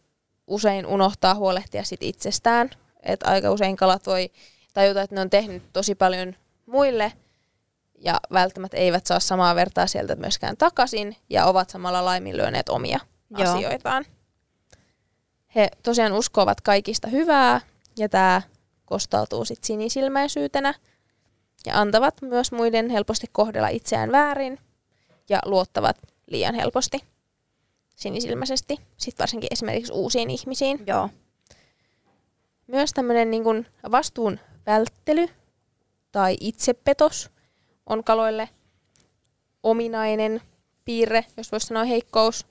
usein 0.48 0.86
unohtaa 0.86 1.36
huolehtia 1.36 1.84
sit 1.84 2.04
itsestään. 2.04 2.70
Et 3.04 3.24
aika 3.24 3.52
usein 3.52 3.76
kalat 3.76 4.08
voi 4.08 4.32
tajuta, 4.74 5.02
että 5.02 5.16
ne 5.16 5.22
on 5.22 5.30
tehnyt 5.30 5.64
tosi 5.74 5.96
paljon 5.96 6.36
muille 6.66 7.14
ja 8.06 8.20
välttämättä 8.34 8.78
eivät 8.78 9.08
saa 9.08 9.20
samaa 9.20 9.56
vertaa 9.56 9.88
sieltä 9.88 10.16
myöskään 10.16 10.58
takaisin 10.58 11.16
ja 11.30 11.46
ovat 11.46 11.70
samalla 11.70 12.06
laiminlyöneet 12.06 12.70
omia 12.70 13.00
Joo. 13.38 13.56
asioitaan. 13.56 14.06
He 15.56 15.70
tosiaan 15.84 16.14
uskovat 16.14 16.62
kaikista 16.62 17.08
hyvää 17.08 17.62
ja 17.98 18.10
tämä 18.10 18.42
kostautuu 18.86 19.46
sitten 19.46 19.68
sinisilmäisyytenä 19.68 20.74
ja 21.66 21.80
antavat 21.82 22.22
myös 22.22 22.52
muiden 22.52 22.90
helposti 22.90 23.28
kohdella 23.32 23.68
itseään 23.68 24.12
väärin 24.12 24.60
ja 25.30 25.40
luottavat 25.46 25.98
liian 26.28 26.56
helposti 26.56 27.00
sinisilmäisesti, 27.96 28.80
sitten 28.98 29.24
varsinkin 29.24 29.50
esimerkiksi 29.52 29.94
uusiin 29.94 30.30
ihmisiin. 30.30 30.84
Joo. 30.88 31.10
Myös 32.68 32.92
tämmöinen 32.94 33.32
niin 33.32 33.68
vastuun 33.92 34.40
välttely 34.66 35.28
tai 36.12 36.38
itsepetos 36.40 37.35
on 37.86 38.04
kaloille 38.04 38.50
ominainen 39.64 40.42
piirre, 40.86 41.26
jos 41.38 41.52
voisi 41.52 41.68
sanoa 41.68 41.84
heikkous. 41.84 42.46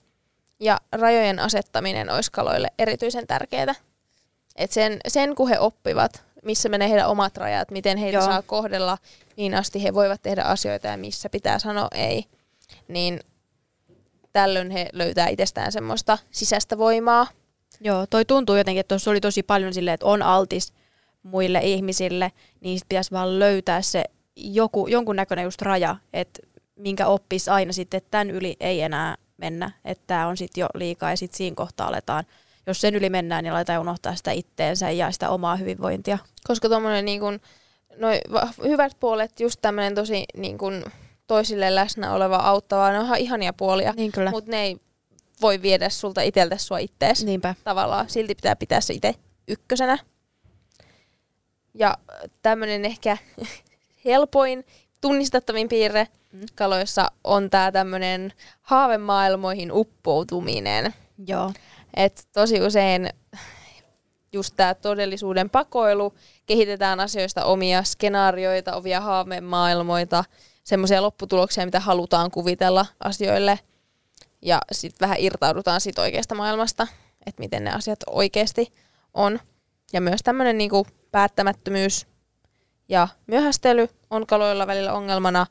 Ja 0.60 0.80
rajojen 0.92 1.38
asettaminen 1.38 2.10
olisi 2.10 2.32
kaloille 2.32 2.68
erityisen 2.78 3.26
tärkeää. 3.26 3.74
Et 4.56 4.72
sen, 4.72 4.98
sen, 5.08 5.34
kun 5.34 5.48
he 5.48 5.58
oppivat, 5.58 6.24
missä 6.44 6.68
menee 6.68 6.90
heidän 6.90 7.08
omat 7.08 7.36
rajat, 7.36 7.70
miten 7.70 7.98
heitä 7.98 8.18
Joo. 8.18 8.26
saa 8.26 8.42
kohdella, 8.42 8.98
niin 9.36 9.54
asti 9.54 9.82
he 9.82 9.94
voivat 9.94 10.22
tehdä 10.22 10.42
asioita 10.42 10.86
ja 10.86 10.96
missä 10.96 11.28
pitää 11.28 11.58
sanoa 11.58 11.88
ei. 11.94 12.24
Niin 12.88 13.20
tällöin 14.32 14.70
he 14.70 14.88
löytää 14.92 15.28
itsestään 15.28 15.72
semmoista 15.72 16.18
sisäistä 16.30 16.78
voimaa. 16.78 17.26
Joo, 17.80 18.06
toi 18.06 18.24
tuntuu 18.24 18.56
jotenkin, 18.56 18.80
että 18.80 18.88
tuossa 18.88 19.10
oli 19.10 19.20
tosi 19.20 19.42
paljon 19.42 19.74
silleen, 19.74 19.94
että 19.94 20.06
on 20.06 20.22
altis 20.22 20.72
muille 21.22 21.60
ihmisille, 21.62 22.32
niin 22.60 22.78
sit 22.78 22.88
pitäisi 22.88 23.10
vaan 23.10 23.38
löytää 23.38 23.82
se 23.82 24.04
joku, 24.36 24.86
jonkun 24.86 25.16
näköinen 25.16 25.44
just 25.44 25.62
raja, 25.62 25.96
että 26.12 26.40
minkä 26.76 27.06
oppisi 27.06 27.50
aina 27.50 27.72
sitten, 27.72 27.98
että 27.98 28.10
tämän 28.10 28.30
yli 28.30 28.56
ei 28.60 28.80
enää 28.80 29.16
mennä, 29.36 29.70
että 29.84 30.04
tämä 30.06 30.26
on 30.26 30.36
sitten 30.36 30.60
jo 30.60 30.66
liikaa 30.74 31.10
ja 31.10 31.16
sitten 31.16 31.36
siinä 31.36 31.54
kohtaa 31.54 31.88
aletaan, 31.88 32.24
jos 32.66 32.80
sen 32.80 32.94
yli 32.94 33.10
mennään, 33.10 33.44
niin 33.44 33.52
aletaan 33.52 33.80
unohtaa 33.80 34.14
sitä 34.14 34.30
itteensä 34.30 34.90
ja 34.90 35.12
sitä 35.12 35.30
omaa 35.30 35.56
hyvinvointia. 35.56 36.18
Koska 36.46 36.68
tuommoinen 36.68 37.04
niin 37.04 37.20
kun, 37.20 37.40
noi 37.96 38.20
hyvät 38.64 38.92
puolet, 39.00 39.40
just 39.40 39.58
tämmöinen 39.62 39.94
tosi 39.94 40.24
niin 40.36 40.58
kun, 40.58 40.84
toisille 41.26 41.74
läsnä 41.74 42.12
oleva 42.12 42.36
auttava, 42.36 42.90
ne 42.90 42.98
on 42.98 43.04
ihan 43.04 43.18
ihania 43.18 43.52
puolia, 43.52 43.92
Niin 43.96 44.12
mutta 44.30 44.50
ne 44.50 44.62
ei 44.62 44.76
voi 45.42 45.62
viedä 45.62 45.88
sulta 45.88 46.22
iteltä 46.22 46.58
sua 46.58 46.78
ittees. 46.78 47.24
Niinpä. 47.24 47.54
Tavallaan 47.64 48.10
silti 48.10 48.34
pitää 48.34 48.56
pitää 48.56 48.80
se 48.80 48.94
itse 48.94 49.14
ykkösenä. 49.48 49.98
Ja 51.74 51.98
tämmöinen 52.42 52.84
ehkä 52.84 53.16
helpoin, 54.04 54.64
tunnistettavin 55.00 55.68
piirre 55.68 56.08
Mm. 56.34 56.46
kaloissa 56.54 57.12
on 57.24 57.50
tämä 57.50 57.72
tämmöinen 57.72 58.32
haavemaailmoihin 58.62 59.72
uppoutuminen. 59.72 60.94
Joo. 61.26 61.52
Et 61.96 62.28
tosi 62.32 62.60
usein 62.60 63.10
just 64.32 64.54
tämä 64.56 64.74
todellisuuden 64.74 65.50
pakoilu, 65.50 66.14
kehitetään 66.46 67.00
asioista 67.00 67.44
omia 67.44 67.82
skenaarioita, 67.82 68.76
omia 68.76 69.00
haavemaailmoita, 69.00 70.24
semmoisia 70.64 71.02
lopputuloksia, 71.02 71.64
mitä 71.64 71.80
halutaan 71.80 72.30
kuvitella 72.30 72.86
asioille. 73.04 73.58
Ja 74.42 74.60
sitten 74.72 75.06
vähän 75.08 75.20
irtaudutaan 75.20 75.80
siitä 75.80 76.02
oikeasta 76.02 76.34
maailmasta, 76.34 76.86
että 77.26 77.40
miten 77.40 77.64
ne 77.64 77.70
asiat 77.72 77.98
oikeasti 78.06 78.72
on. 79.14 79.40
Ja 79.92 80.00
myös 80.00 80.20
tämmöinen 80.24 80.58
niinku 80.58 80.86
päättämättömyys 81.10 82.06
ja 82.88 83.08
myöhästely 83.26 83.88
on 84.10 84.26
kaloilla 84.26 84.66
välillä 84.66 84.92
ongelmana, 84.92 85.46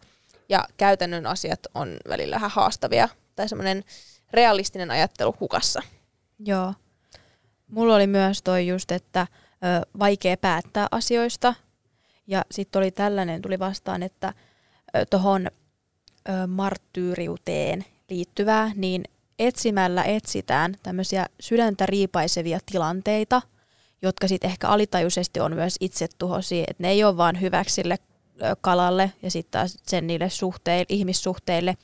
ja 0.49 0.67
käytännön 0.77 1.25
asiat 1.25 1.59
on 1.75 1.97
välillä 2.09 2.35
vähän 2.35 2.51
haastavia, 2.51 3.09
tai 3.35 3.49
semmoinen 3.49 3.83
realistinen 4.33 4.91
ajattelu 4.91 5.35
hukassa. 5.39 5.81
Joo. 6.39 6.73
Mulla 7.67 7.95
oli 7.95 8.07
myös 8.07 8.43
toi 8.43 8.67
just, 8.67 8.91
että 8.91 9.27
ö, 9.29 9.87
vaikea 9.99 10.37
päättää 10.37 10.87
asioista. 10.91 11.53
Ja 12.27 12.45
sitten 12.51 12.79
oli 12.79 12.91
tällainen, 12.91 13.41
tuli 13.41 13.59
vastaan, 13.59 14.03
että 14.03 14.33
tuohon 15.09 15.47
marttyyriuteen 16.47 17.85
liittyvää, 18.09 18.71
niin 18.75 19.03
etsimällä 19.39 20.03
etsitään 20.03 20.75
tämmöisiä 20.83 21.25
sydäntä 21.39 21.85
riipaisevia 21.85 22.59
tilanteita, 22.71 23.41
jotka 24.03 24.27
sitten 24.27 24.49
ehkä 24.49 24.67
alitajuisesti 24.67 25.39
on 25.39 25.55
myös 25.55 25.75
itsetuhoisia, 25.79 26.63
että 26.67 26.83
ne 26.83 26.89
ei 26.89 27.03
ole 27.03 27.17
vaan 27.17 27.41
hyväksi 27.41 27.75
sille 27.75 27.97
kalalle 28.61 29.11
ja 29.21 29.31
sitten 29.31 29.51
taas 29.51 29.77
sen 29.87 30.07
niille 30.07 30.29
suhteille, 30.29 30.85
ihmissuhteille. 30.89 31.77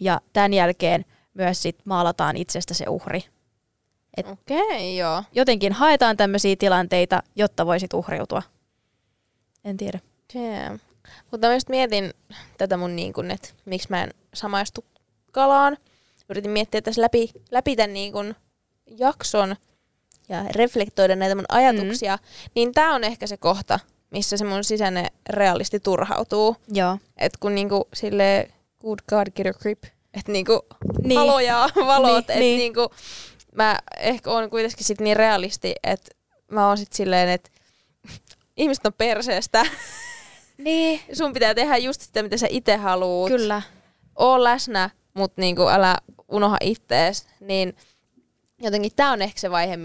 Ja 0.00 0.20
tämän 0.32 0.54
jälkeen 0.54 1.04
myös 1.34 1.62
sit 1.62 1.78
maalataan 1.84 2.36
itsestä 2.36 2.74
se 2.74 2.84
uhri. 2.88 3.24
Et- 4.16 4.26
Okei, 4.26 4.60
okay, 4.62 4.90
joo. 4.90 5.22
Jotenkin 5.32 5.72
haetaan 5.72 6.16
tämmöisiä 6.16 6.56
tilanteita, 6.56 7.22
jotta 7.36 7.66
voisit 7.66 7.94
uhriutua. 7.94 8.42
En 9.64 9.76
tiedä. 9.76 10.00
Damn. 10.34 10.78
Mutta 11.30 11.46
mä 11.46 11.54
just 11.54 11.68
mietin 11.68 12.10
tätä 12.58 12.76
mun 12.76 12.96
niin 12.96 13.12
kun, 13.12 13.30
että 13.30 13.48
miksi 13.64 13.90
mä 13.90 14.02
en 14.02 14.10
samaistu 14.34 14.84
kalaan. 15.32 15.76
Yritin 16.28 16.50
miettiä 16.50 16.82
tässä 16.82 17.02
läpi, 17.02 17.30
läpi 17.50 17.76
tämän 17.76 17.92
niin 17.92 18.12
kun 18.12 18.34
jakson 18.98 19.56
ja 20.36 20.44
reflektoida 20.56 21.16
näitä 21.16 21.34
mun 21.34 21.44
ajatuksia. 21.48 22.16
Mm. 22.16 22.50
Niin 22.54 22.72
tää 22.72 22.94
on 22.94 23.04
ehkä 23.04 23.26
se 23.26 23.36
kohta, 23.36 23.80
missä 24.10 24.36
se 24.36 24.44
mun 24.44 24.64
sisäinen 24.64 25.06
realisti 25.30 25.80
turhautuu. 25.80 26.56
Joo. 26.68 26.98
Että 27.16 27.38
kun 27.40 27.54
niinku 27.54 27.88
sille 27.94 28.48
good 28.80 28.98
god 29.08 29.26
get 29.36 29.46
a 29.56 29.58
grip, 29.58 29.84
että 30.14 30.32
niinku 30.32 30.60
Niin. 31.04 31.18
haloja 31.18 31.68
valot, 31.86 32.08
Niin, 32.10 32.18
että 32.18 32.34
niin. 32.34 32.58
niinku 32.58 32.90
mä 33.54 33.78
ehkä 33.98 34.30
oon 34.30 34.50
kuitenkin 34.50 34.84
sit 34.86 35.00
niin 35.00 35.16
realisti, 35.16 35.74
että 35.82 36.10
mä 36.50 36.68
oon 36.68 36.78
sit 36.78 36.92
silleen, 36.92 37.28
että 37.28 37.50
ihmiset 38.56 38.86
on 38.86 38.92
perseestä. 38.92 39.66
Niin. 40.58 41.00
Sun 41.12 41.32
pitää 41.32 41.54
tehdä 41.54 41.76
just 41.76 42.00
sitä, 42.00 42.22
mitä 42.22 42.36
sä 42.36 42.46
itse 42.50 42.76
haluut. 42.76 43.28
Kyllä. 43.30 43.62
Oo 44.16 44.44
läsnä, 44.44 44.90
mutta 45.14 45.40
niinku 45.40 45.68
älä 45.68 45.98
unoha 46.28 46.56
ittees. 46.60 47.26
Niin 47.40 47.76
jotenkin 48.62 48.92
tää 48.96 49.10
on 49.12 49.22
ehkä 49.22 49.40
se 49.40 49.50
vaihe, 49.50 49.78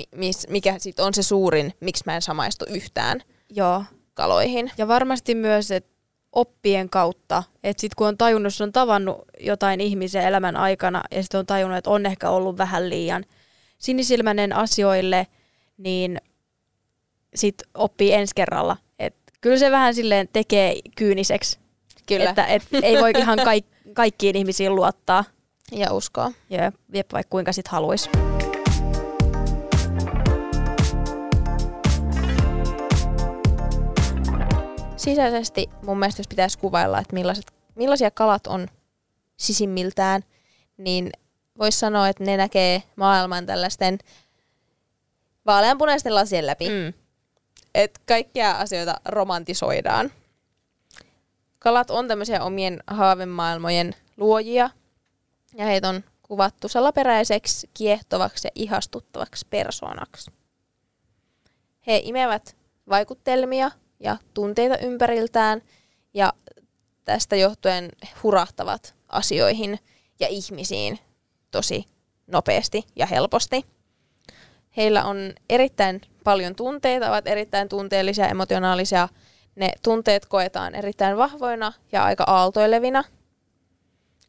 mikä 0.50 0.80
sit 0.80 1.00
on 1.00 1.14
se 1.14 1.24
suurin, 1.24 1.74
miksi 1.80 2.04
mä 2.06 2.16
en 2.16 2.22
samaistu 2.22 2.66
yhtään 2.70 3.22
Joo. 3.50 3.84
kaloihin. 4.14 4.72
Ja 4.78 4.88
varmasti 4.88 5.36
myös, 5.36 5.72
että 5.72 5.98
oppien 6.32 6.90
kautta, 6.90 7.44
että 7.64 7.82
sitten 7.82 7.96
kun 7.98 8.08
on 8.08 8.18
tajunnut, 8.18 8.46
jos 8.54 8.62
on 8.62 8.72
tavannut 8.72 9.22
jotain 9.40 9.82
ihmisiä 9.82 10.28
elämän 10.28 10.56
aikana 10.58 11.04
ja 11.12 11.22
sitten 11.24 11.40
on 11.40 11.46
tajunnut, 11.46 11.78
että 11.78 11.90
on 11.90 12.06
ehkä 12.06 12.30
ollut 12.30 12.58
vähän 12.58 12.90
liian 12.90 13.26
sinisilmäinen 13.78 14.54
asioille, 14.54 15.28
niin 15.78 16.22
sitten 17.36 17.70
oppii 17.74 18.14
ensi 18.14 18.32
kerralla. 18.36 18.78
Et 19.00 19.16
kyllä 19.42 19.58
se 19.58 19.72
vähän 19.72 19.96
silleen 19.96 20.30
tekee 20.34 20.76
kyyniseksi, 20.96 21.60
Kyllä. 22.06 22.30
että 22.30 22.46
et 22.46 22.64
ei 22.84 22.98
voi 23.02 23.12
ihan 23.18 23.40
kaik- 23.40 23.94
kaikkiin 23.94 24.36
ihmisiin 24.36 24.76
luottaa. 24.76 25.24
Ja 25.72 25.94
uskoa. 25.94 26.32
Ja 26.50 26.72
jep, 26.94 27.14
vaikka 27.14 27.30
kuinka 27.30 27.54
sit 27.54 27.68
haluaisi. 27.68 28.10
Sisäisesti 34.98 35.70
mun 35.84 36.00
mielestä 36.00 36.20
jos 36.20 36.28
pitäisi 36.28 36.58
kuvailla, 36.58 37.00
että 37.00 37.14
millaiset, 37.14 37.54
millaisia 37.76 38.12
kalat 38.12 38.48
on 38.48 38.68
sisimmiltään, 39.38 40.24
niin 40.78 41.12
voisi 41.58 41.80
sanoa, 41.80 42.08
että 42.08 42.24
ne 42.24 42.38
näkee 42.38 42.84
maailman 42.96 43.46
tällaisten 43.46 43.98
vaaleanpunaisten 45.46 46.16
lasien 46.16 46.46
läpi. 46.48 46.70
Mm. 46.70 46.94
Että 47.76 48.00
kaikkia 48.06 48.52
asioita 48.52 48.96
romantisoidaan. 49.06 50.12
Kalat 51.60 51.92
on 51.92 52.08
tämmöisiä 52.08 52.44
omien 52.44 52.84
haavemaailmojen 52.88 53.96
luojia, 54.18 54.70
ja 55.54 55.66
heitä 55.66 55.90
on 55.90 56.04
kuvattu 56.22 56.68
salaperäiseksi, 56.68 57.70
kiehtovaksi 57.74 58.48
ja 58.48 58.52
ihastuttavaksi 58.56 59.48
persoonaksi. 59.50 60.32
He 61.88 62.02
imevät 62.04 62.56
vaikuttelmia 62.90 63.72
ja 64.00 64.18
tunteita 64.34 64.78
ympäriltään 64.78 65.62
ja 66.14 66.34
tästä 67.06 67.36
johtuen 67.36 67.90
hurahtavat 68.24 68.96
asioihin 69.08 69.80
ja 70.20 70.28
ihmisiin 70.28 71.00
tosi 71.52 71.86
nopeasti 72.28 72.84
ja 72.96 73.06
helposti. 73.06 73.66
Heillä 74.78 75.06
on 75.06 75.18
erittäin 75.50 76.02
paljon 76.24 76.56
tunteita, 76.56 77.10
ovat 77.10 77.28
erittäin 77.28 77.70
tunteellisia, 77.70 78.28
emotionaalisia. 78.28 79.10
Ne 79.56 79.72
tunteet 79.84 80.26
koetaan 80.26 80.76
erittäin 80.76 81.18
vahvoina 81.18 81.74
ja 81.92 82.04
aika 82.04 82.24
aaltoilevina. 82.28 83.04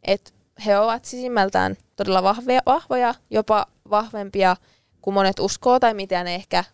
Et 0.03 0.35
he 0.67 0.79
ovat 0.79 1.05
sisimmältään 1.05 1.77
todella 1.97 2.23
vahvoja, 2.23 2.61
vahvoja, 2.67 3.15
jopa 3.31 3.67
vahvempia 3.91 4.57
kuin 5.03 5.15
monet 5.15 5.39
uskoo 5.39 5.81
tai 5.81 5.95
mitä 5.95 6.25
ne 6.25 6.35
ehkä 6.35 6.65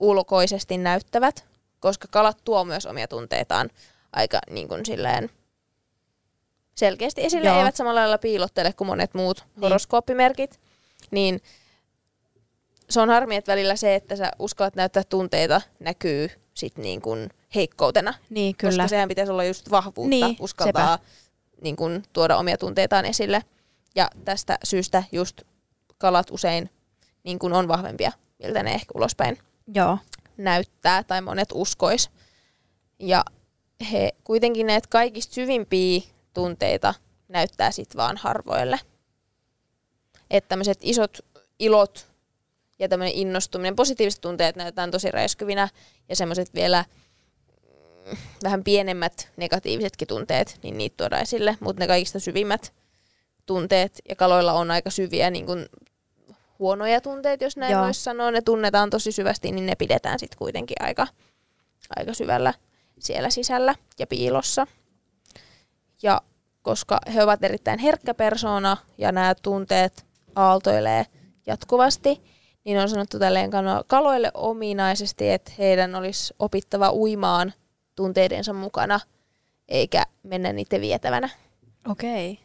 ulkoisesti 0.00 0.78
näyttävät, 0.78 1.51
koska 1.82 2.08
kalat 2.10 2.38
tuo 2.44 2.64
myös 2.64 2.86
omia 2.86 3.08
tunteitaan 3.08 3.70
aika 4.12 4.38
niin 4.50 4.68
kuin 4.68 4.86
silleen 4.86 5.30
selkeästi 6.74 7.24
esille, 7.24 7.48
Joo. 7.48 7.58
eivät 7.58 7.76
samalla 7.76 8.00
lailla 8.00 8.18
piilottele 8.18 8.72
kuin 8.72 8.88
monet 8.88 9.14
muut 9.14 9.44
niin. 9.56 9.62
horoskooppimerkit. 9.62 10.60
Niin 11.10 11.40
se 12.90 13.00
on 13.00 13.08
harmi, 13.08 13.36
että 13.36 13.52
välillä 13.52 13.76
se, 13.76 13.94
että 13.94 14.16
sä 14.16 14.30
uskallat 14.38 14.76
näyttää 14.76 15.02
tunteita, 15.04 15.60
näkyy 15.78 16.30
sit 16.54 16.78
niin 16.78 17.02
kuin 17.02 17.30
heikkoutena. 17.54 18.14
Niin, 18.30 18.56
kyllä. 18.56 18.72
Koska 18.72 18.88
sehän 18.88 19.08
pitäisi 19.08 19.32
olla 19.32 19.44
just 19.44 19.70
vahvuutta, 19.70 20.08
niin, 20.08 20.36
uskaltaa 20.40 20.98
niin 21.60 21.76
kuin, 21.76 22.02
tuoda 22.12 22.36
omia 22.36 22.58
tunteitaan 22.58 23.04
esille. 23.04 23.42
Ja 23.94 24.10
tästä 24.24 24.58
syystä 24.64 25.02
just 25.12 25.42
kalat 25.98 26.30
usein 26.30 26.70
niin 27.24 27.38
kuin 27.38 27.52
on 27.52 27.68
vahvempia, 27.68 28.12
miltä 28.38 28.62
ne 28.62 28.74
ehkä 28.74 28.92
ulospäin 28.94 29.38
Joo. 29.74 29.98
Näyttää 30.36 31.04
tai 31.04 31.22
monet 31.22 31.48
uskois. 31.54 32.10
Ja 32.98 33.24
he 33.92 34.12
kuitenkin 34.24 34.66
näitä 34.66 34.88
kaikista 34.90 35.34
syvimpiä 35.34 36.00
tunteita 36.34 36.94
näyttää 37.28 37.70
sitten 37.70 37.96
vaan 37.96 38.16
harvoille. 38.16 38.80
Että 40.30 40.48
tämmöiset 40.48 40.78
isot 40.82 41.18
ilot 41.58 42.06
ja 42.78 42.88
tämmöinen 42.88 43.14
innostuminen, 43.14 43.76
positiiviset 43.76 44.20
tunteet 44.20 44.56
näytetään 44.56 44.90
tosi 44.90 45.10
räiskyvinä 45.10 45.68
ja 46.08 46.16
semmoiset 46.16 46.54
vielä 46.54 46.84
mm, 48.06 48.16
vähän 48.42 48.64
pienemmät 48.64 49.28
negatiivisetkin 49.36 50.08
tunteet, 50.08 50.58
niin 50.62 50.78
niitä 50.78 50.96
tuodaan 50.96 51.22
esille, 51.22 51.56
mutta 51.60 51.80
ne 51.80 51.86
kaikista 51.86 52.20
syvimmät 52.20 52.72
tunteet 53.46 53.98
ja 54.08 54.16
kaloilla 54.16 54.52
on 54.52 54.70
aika 54.70 54.90
syviä 54.90 55.30
niin 55.30 55.46
kuin 55.46 55.66
huonoja 56.62 57.00
tunteita, 57.00 57.44
jos 57.44 57.56
näin 57.56 57.78
voisi 57.78 58.02
sanoa, 58.02 58.30
ne 58.30 58.40
tunnetaan 58.40 58.90
tosi 58.90 59.12
syvästi, 59.12 59.52
niin 59.52 59.66
ne 59.66 59.74
pidetään 59.74 60.18
sitten 60.18 60.38
kuitenkin 60.38 60.76
aika, 60.80 61.06
aika 61.96 62.14
syvällä 62.14 62.54
siellä 62.98 63.30
sisällä 63.30 63.74
ja 63.98 64.06
piilossa. 64.06 64.66
Ja 66.02 66.20
koska 66.62 67.00
he 67.14 67.22
ovat 67.22 67.44
erittäin 67.44 67.78
herkkä 67.78 68.14
persona 68.14 68.76
ja 68.98 69.12
nämä 69.12 69.34
tunteet 69.42 70.06
aaltoilee 70.34 71.06
jatkuvasti, 71.46 72.22
niin 72.64 72.78
on 72.78 72.88
sanottu 72.88 73.18
tälleen 73.18 73.50
kaloille 73.86 74.30
ominaisesti, 74.34 75.30
että 75.30 75.52
heidän 75.58 75.94
olisi 75.94 76.34
opittava 76.38 76.92
uimaan 76.92 77.52
tunteidensa 77.96 78.52
mukana, 78.52 79.00
eikä 79.68 80.02
mennä 80.22 80.52
niiden 80.52 80.80
vietävänä. 80.80 81.28
Okei. 81.90 82.32
Okay. 82.32 82.44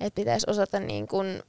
Että 0.00 0.14
pitäisi 0.14 0.50
osata 0.50 0.80
niin 0.80 1.08
kuin, 1.08 1.42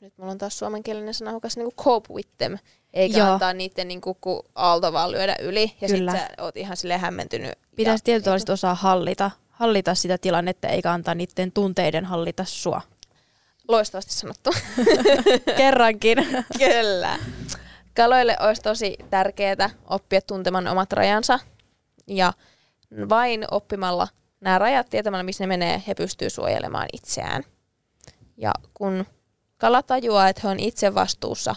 nyt 0.00 0.18
mulla 0.18 0.32
on 0.32 0.38
taas 0.38 0.58
suomenkielinen 0.58 1.14
sana 1.14 1.32
hukas, 1.32 1.56
niin 1.56 1.72
kuin 1.72 1.84
cope 1.84 2.14
with 2.14 2.28
them, 2.38 2.58
eikä 2.92 3.18
Joo. 3.18 3.32
antaa 3.32 3.52
niiden 3.52 3.88
niin 3.88 4.00
kuin, 4.00 4.16
kun 4.20 4.42
aalto 4.54 4.92
vaan 4.92 5.12
lyödä 5.12 5.36
yli, 5.40 5.76
ja 5.80 5.88
sitten 5.88 6.12
sä 6.12 6.28
oot 6.38 6.56
ihan 6.56 6.76
sille 6.76 6.98
hämmentynyt. 6.98 7.52
Pitäisi 7.76 8.04
tietysti 8.04 8.30
niin 8.30 8.52
osaa 8.52 8.74
hallita, 8.74 9.30
hallita 9.48 9.94
sitä 9.94 10.18
tilannetta, 10.18 10.68
eikä 10.68 10.92
antaa 10.92 11.14
niiden 11.14 11.52
tunteiden 11.52 12.04
hallita 12.04 12.44
sua. 12.44 12.80
Loistavasti 13.68 14.12
sanottu. 14.12 14.50
Kerrankin. 15.56 16.18
Kyllä. 16.58 17.18
Kaloille 17.96 18.36
olisi 18.40 18.62
tosi 18.62 18.96
tärkeää 19.10 19.70
oppia 19.86 20.20
tuntemaan 20.20 20.68
omat 20.68 20.92
rajansa. 20.92 21.38
Ja 22.06 22.32
vain 23.08 23.44
oppimalla 23.50 24.08
nämä 24.40 24.58
rajat, 24.58 24.90
tietämällä 24.90 25.22
missä 25.22 25.44
ne 25.44 25.48
menee, 25.48 25.82
he 25.86 25.94
pystyvät 25.94 26.32
suojelemaan 26.32 26.88
itseään. 26.92 27.42
Ja 28.36 28.52
kun 28.74 29.06
kala 29.60 29.82
tajuaa, 29.82 30.28
että 30.28 30.40
he 30.44 30.48
on 30.48 30.60
itse 30.60 30.94
vastuussa 30.94 31.54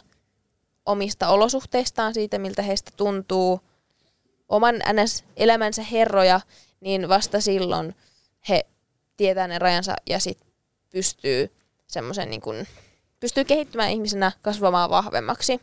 omista 0.86 1.28
olosuhteistaan, 1.28 2.14
siitä 2.14 2.38
miltä 2.38 2.62
heistä 2.62 2.92
tuntuu, 2.98 3.60
oman 4.50 4.76
NS-elämänsä 4.76 5.84
herroja, 5.84 6.42
niin 6.80 7.10
vasta 7.10 7.42
silloin 7.42 7.96
he 8.50 8.66
tietää 9.18 9.48
ne 9.48 9.60
rajansa 9.60 9.96
ja 10.10 10.20
sit 10.20 10.40
pystyy 10.90 11.52
semmoisen 11.88 12.30
niin 12.30 12.42
kuin, 12.42 12.68
pystyy 13.20 13.44
kehittymään 13.44 13.92
ihmisenä 13.92 14.32
kasvamaan 14.42 14.90
vahvemmaksi. 14.90 15.62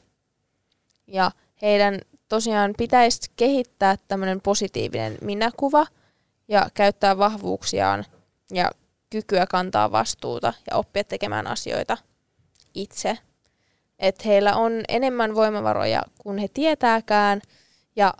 Ja 1.06 1.30
heidän 1.62 2.00
tosiaan 2.28 2.74
pitäisi 2.78 3.30
kehittää 3.36 3.96
tämmöinen 4.08 4.40
positiivinen 4.40 5.18
minäkuva 5.20 5.86
ja 6.48 6.70
käyttää 6.74 7.18
vahvuuksiaan 7.18 8.04
ja 8.52 8.70
kykyä 9.10 9.46
kantaa 9.46 9.92
vastuuta 9.92 10.52
ja 10.70 10.76
oppia 10.76 11.04
tekemään 11.04 11.46
asioita 11.46 11.98
itse. 12.74 13.18
Että 13.98 14.22
heillä 14.26 14.56
on 14.56 14.72
enemmän 14.88 15.34
voimavaroja 15.34 16.02
kuin 16.18 16.38
he 16.38 16.48
tietääkään 16.48 17.40
ja 17.96 18.14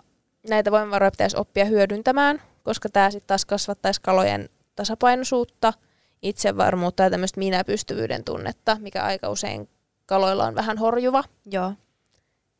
näitä 0.49 0.71
voimavaroja 0.71 1.11
pitäisi 1.11 1.37
oppia 1.37 1.65
hyödyntämään, 1.65 2.41
koska 2.63 2.89
tämä 2.89 3.11
sitten 3.11 3.27
taas 3.27 3.45
kasvattaisi 3.45 4.01
kalojen 4.01 4.49
tasapainoisuutta– 4.75 5.73
itsevarmuutta 6.21 7.03
ja 7.03 7.09
tämmöistä 7.09 7.39
minä-pystyvyyden 7.39 8.23
tunnetta, 8.23 8.77
mikä 8.79 9.03
aika 9.03 9.29
usein 9.29 9.69
kaloilla 10.05 10.45
on 10.45 10.55
vähän 10.55 10.77
horjuva. 10.77 11.23
Joo. 11.45 11.73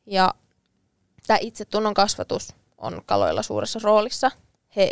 Ja 0.06 0.34
tämä 1.27 1.38
itsetunnon 1.41 1.93
kasvatus 1.93 2.56
on 2.77 3.01
kaloilla 3.06 3.43
suuressa 3.43 3.80
roolissa. 3.84 4.32
He 4.75 4.91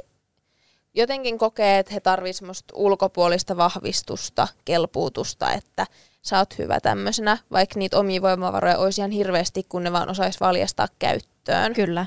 jotenkin 0.94 1.38
kokee, 1.38 1.80
että 1.80 1.94
he 1.94 2.00
tarvitsevat 2.00 2.58
ulkopuolista 2.74 3.58
vahvistusta, 3.58 4.48
kelpuutusta, 4.66 5.54
että 5.54 5.86
sä 6.22 6.38
oot 6.38 6.58
hyvä 6.58 6.80
tämmöisenä, 6.80 7.38
vaikka 7.52 7.80
niitä 7.80 8.00
omia 8.00 8.22
voimavaroja 8.22 8.78
olisi 8.78 9.02
ihan 9.02 9.12
hirveästi, 9.12 9.64
kun 9.64 9.84
ne 9.84 9.92
vaan 9.92 10.10
osais 10.10 10.40
valjastaa 10.40 10.88
käyttöön. 11.00 11.74
Kyllä. 11.74 12.06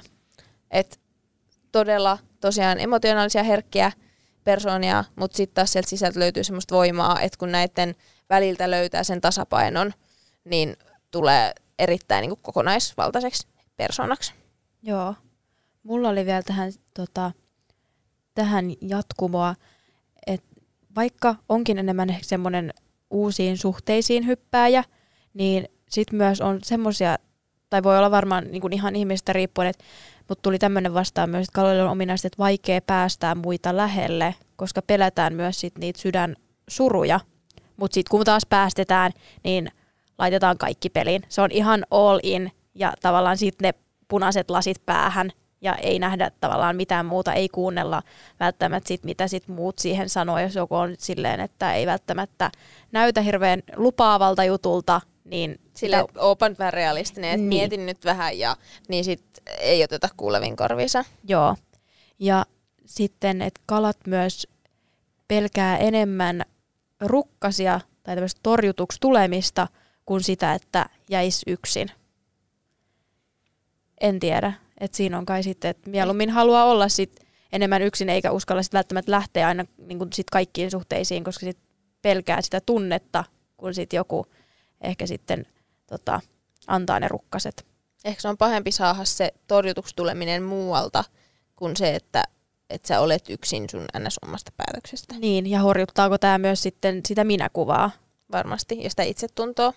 Et 0.70 1.00
todella 1.72 2.18
tosiaan 2.40 2.80
emotionaalisia 2.80 3.42
herkkiä 3.42 3.92
persoonia, 4.44 5.04
mutta 5.16 5.36
sitten 5.36 5.54
taas 5.54 5.72
sieltä 5.72 5.90
sisältä 5.90 6.20
löytyy 6.20 6.44
semmoista 6.44 6.74
voimaa, 6.74 7.20
että 7.20 7.38
kun 7.38 7.52
näiden 7.52 7.94
väliltä 8.30 8.70
löytää 8.70 9.04
sen 9.04 9.20
tasapainon, 9.20 9.92
niin 10.44 10.76
tulee 11.10 11.52
erittäin 11.78 12.22
niin 12.22 12.30
kuin 12.30 12.42
kokonaisvaltaiseksi 12.42 13.46
persoonaksi. 13.76 14.32
Joo. 14.82 15.14
Mulla 15.82 16.08
oli 16.08 16.26
vielä 16.26 16.42
tähän, 16.42 16.72
tota, 16.94 17.32
tähän 18.34 18.72
jatkumoa, 18.80 19.54
että 20.26 20.50
vaikka 20.96 21.34
onkin 21.48 21.78
enemmän 21.78 22.16
semmoinen 22.22 22.74
uusiin 23.10 23.58
suhteisiin 23.58 24.26
hyppääjä, 24.26 24.84
niin 25.34 25.68
sitten 25.90 26.16
myös 26.16 26.40
on 26.40 26.58
semmoisia, 26.62 27.16
tai 27.70 27.82
voi 27.82 27.98
olla 27.98 28.10
varmaan 28.10 28.44
niin 28.50 28.60
kuin 28.60 28.72
ihan 28.72 28.96
ihmistä 28.96 29.32
riippuen, 29.32 29.68
että 29.68 29.84
mutta 30.28 30.42
tuli 30.42 30.58
tämmöinen 30.58 30.94
vastaan 30.94 31.30
myös, 31.30 31.44
että 31.44 31.54
kaloille 31.54 31.82
on 31.82 31.90
ominaista, 31.90 32.26
että 32.26 32.38
vaikea 32.38 32.80
päästää 32.80 33.34
muita 33.34 33.76
lähelle, 33.76 34.34
koska 34.56 34.82
pelätään 34.82 35.34
myös 35.34 35.60
sit 35.60 35.78
niitä 35.78 36.00
sydän 36.00 36.36
suruja. 36.68 37.20
Mutta 37.76 37.94
sitten 37.94 38.10
kun 38.10 38.24
taas 38.24 38.46
päästetään, 38.46 39.12
niin 39.44 39.70
laitetaan 40.18 40.58
kaikki 40.58 40.90
peliin. 40.90 41.22
Se 41.28 41.40
on 41.40 41.50
ihan 41.50 41.86
all 41.90 42.20
in 42.22 42.52
ja 42.74 42.92
tavallaan 43.02 43.36
sitten 43.36 43.68
ne 43.68 43.74
punaiset 44.08 44.50
lasit 44.50 44.86
päähän 44.86 45.32
ja 45.62 45.74
ei 45.74 45.98
nähdä 45.98 46.30
tavallaan 46.40 46.76
mitään 46.76 47.06
muuta, 47.06 47.32
ei 47.32 47.48
kuunnella 47.48 48.02
välttämättä 48.40 48.88
sit, 48.88 49.04
mitä 49.04 49.28
sit 49.28 49.48
muut 49.48 49.78
siihen 49.78 50.08
sanoo, 50.08 50.38
jos 50.38 50.54
joku 50.54 50.74
on 50.74 50.94
silleen, 50.98 51.40
että 51.40 51.74
ei 51.74 51.86
välttämättä 51.86 52.50
näytä 52.92 53.20
hirveän 53.20 53.62
lupaavalta 53.76 54.44
jutulta, 54.44 55.00
niin 55.24 55.60
Sille 55.74 56.04
sitä... 56.08 56.20
open 56.20 56.56
vähän 56.58 56.72
realistinen, 56.72 57.30
että 57.30 57.46
niin. 57.46 57.48
mietin 57.48 57.86
nyt 57.86 58.04
vähän 58.04 58.38
ja 58.38 58.56
niin 58.88 59.04
sit 59.04 59.24
ei 59.58 59.84
oteta 59.84 60.08
kuulevin 60.16 60.56
korvissa. 60.56 61.04
Joo. 61.28 61.56
Ja 62.18 62.46
sitten, 62.86 63.42
että 63.42 63.60
kalat 63.66 63.98
myös 64.06 64.46
pelkää 65.28 65.76
enemmän 65.76 66.42
rukkasia 67.00 67.80
tai 68.02 68.14
tämmöistä 68.14 68.40
torjutuksi 68.42 68.98
tulemista 69.00 69.68
kuin 70.06 70.22
sitä, 70.22 70.54
että 70.54 70.86
jäisi 71.10 71.42
yksin. 71.46 71.90
En 74.00 74.20
tiedä. 74.20 74.52
Että 74.82 74.96
siinä 74.96 75.18
on 75.18 75.26
kai 75.26 75.42
sitten, 75.42 75.70
että 75.70 75.90
mieluummin 75.90 76.30
haluaa 76.30 76.64
olla 76.64 76.88
sit 76.88 77.20
enemmän 77.52 77.82
yksin 77.82 78.08
eikä 78.08 78.32
uskalla 78.32 78.62
sit 78.62 78.72
välttämättä 78.72 79.10
lähteä 79.10 79.48
aina 79.48 79.64
niin 79.78 79.98
sit 80.12 80.30
kaikkiin 80.30 80.70
suhteisiin, 80.70 81.24
koska 81.24 81.46
sit 81.46 81.58
pelkää 82.02 82.42
sitä 82.42 82.60
tunnetta, 82.60 83.24
kun 83.56 83.74
sit 83.74 83.92
joku 83.92 84.26
ehkä 84.80 85.06
sitten 85.06 85.46
tota, 85.86 86.20
antaa 86.66 87.00
ne 87.00 87.08
rukkaset. 87.08 87.66
Ehkä 88.04 88.22
se 88.22 88.28
on 88.28 88.36
pahempi 88.36 88.72
saada 88.72 89.04
se 89.04 89.32
torjutuksi 89.48 89.96
tuleminen 89.96 90.42
muualta 90.42 91.04
kuin 91.54 91.76
se, 91.76 91.94
että, 91.94 92.24
että 92.70 92.88
sä 92.88 93.00
olet 93.00 93.30
yksin 93.30 93.70
sun 93.70 93.84
ns. 93.98 94.18
omasta 94.22 94.52
päätöksestä. 94.56 95.14
Niin, 95.18 95.46
ja 95.46 95.60
horjuttaako 95.60 96.18
tämä 96.18 96.38
myös 96.38 96.62
sitten 96.62 97.00
sitä 97.06 97.24
minäkuvaa? 97.24 97.90
Varmasti, 98.32 98.82
ja 98.82 98.90
sitä 98.90 99.02
itsetuntoa. 99.02 99.72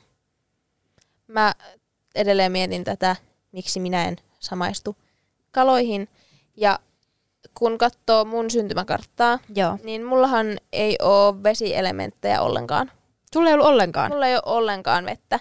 Mä 1.28 1.54
edelleen 2.16 2.52
mietin 2.52 2.84
tätä, 2.84 3.16
miksi 3.52 3.80
minä 3.80 4.08
en 4.08 4.18
samaistu 4.46 4.96
kaloihin. 5.52 6.08
Ja 6.58 6.80
kun 7.54 7.78
katsoo 7.78 8.26
mun 8.26 8.52
syntymäkarttaa, 8.52 9.40
Joo. 9.56 9.78
niin 9.84 10.04
mullahan 10.04 10.58
ei 10.74 10.98
ole 11.02 11.44
vesielementtejä 11.44 12.42
ollenkaan. 12.42 12.92
Sulla 13.34 13.50
ei 13.50 13.54
ollut 13.54 13.68
ollenkaan? 13.68 14.12
Mulla 14.12 14.28
ei 14.28 14.36
ole 14.36 14.42
ollenkaan 14.46 15.06
vettä 15.06 15.40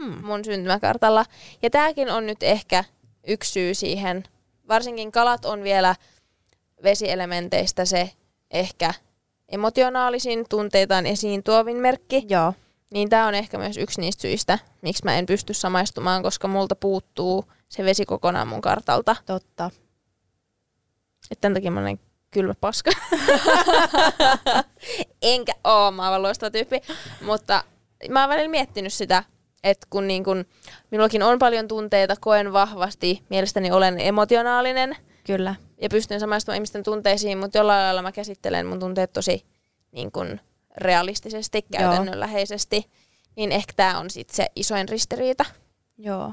Hmm. 0.00 0.24
mun 0.26 0.44
syntymäkartalla. 0.44 1.24
Ja 1.62 1.70
tääkin 1.70 2.10
on 2.10 2.26
nyt 2.26 2.42
ehkä 2.42 2.84
yksi 3.26 3.52
syy 3.52 3.74
siihen. 3.74 4.24
Varsinkin 4.68 5.12
kalat 5.12 5.44
on 5.44 5.62
vielä 5.62 5.94
vesielementeistä 6.82 7.84
se 7.84 8.10
ehkä 8.50 8.94
emotionaalisin, 9.48 10.44
tunteitaan 10.48 11.06
esiin 11.06 11.42
tuovin 11.42 11.76
merkki. 11.76 12.24
Joo. 12.28 12.52
Niin 12.90 13.08
tämä 13.08 13.26
on 13.26 13.34
ehkä 13.34 13.58
myös 13.58 13.76
yksi 13.76 14.00
niistä 14.00 14.22
syistä, 14.22 14.58
miksi 14.82 15.04
mä 15.04 15.18
en 15.18 15.26
pysty 15.26 15.54
samaistumaan, 15.54 16.22
koska 16.22 16.48
multa 16.48 16.76
puuttuu 16.76 17.44
se 17.68 17.84
vesi 17.84 18.06
kokonaan 18.06 18.48
mun 18.48 18.60
kartalta. 18.60 19.16
Totta. 19.26 19.70
Että 21.30 21.40
tämän 21.40 21.54
takia 21.54 21.70
mä 21.70 21.80
olen 21.80 22.00
kylmä 22.30 22.54
paska. 22.60 22.90
Enkä 25.22 25.52
oo, 25.64 25.90
mä 25.90 26.10
oon 26.10 26.22
loistava 26.22 26.50
tyyppi. 26.50 26.80
Mutta 27.22 27.64
mä 28.08 28.20
oon 28.20 28.28
välillä 28.28 28.48
miettinyt 28.48 28.92
sitä, 28.92 29.24
että 29.64 29.86
kun, 29.90 30.06
niin 30.06 30.24
kun 30.24 30.44
minullakin 30.90 31.22
on 31.22 31.38
paljon 31.38 31.68
tunteita, 31.68 32.14
koen 32.20 32.52
vahvasti, 32.52 33.22
mielestäni 33.30 33.70
olen 33.70 34.00
emotionaalinen 34.00 34.96
Kyllä. 35.24 35.54
ja 35.82 35.88
pystyn 35.88 36.20
samaistumaan 36.20 36.56
ihmisten 36.56 36.82
tunteisiin, 36.82 37.38
mutta 37.38 37.58
jollain 37.58 37.82
lailla 37.82 38.02
mä 38.02 38.12
käsittelen 38.12 38.66
mun 38.66 38.80
tunteet 38.80 39.12
tosi 39.12 39.44
niin 39.92 40.12
kun, 40.12 40.40
realistisesti, 40.76 41.58
Joo. 41.72 41.78
käytännönläheisesti. 41.80 42.90
Niin 43.36 43.52
ehkä 43.52 43.72
tämä 43.76 43.98
on 43.98 44.10
sitten 44.10 44.36
se 44.36 44.46
isoin 44.56 44.88
ristiriita. 44.88 45.44
Joo. 45.98 46.32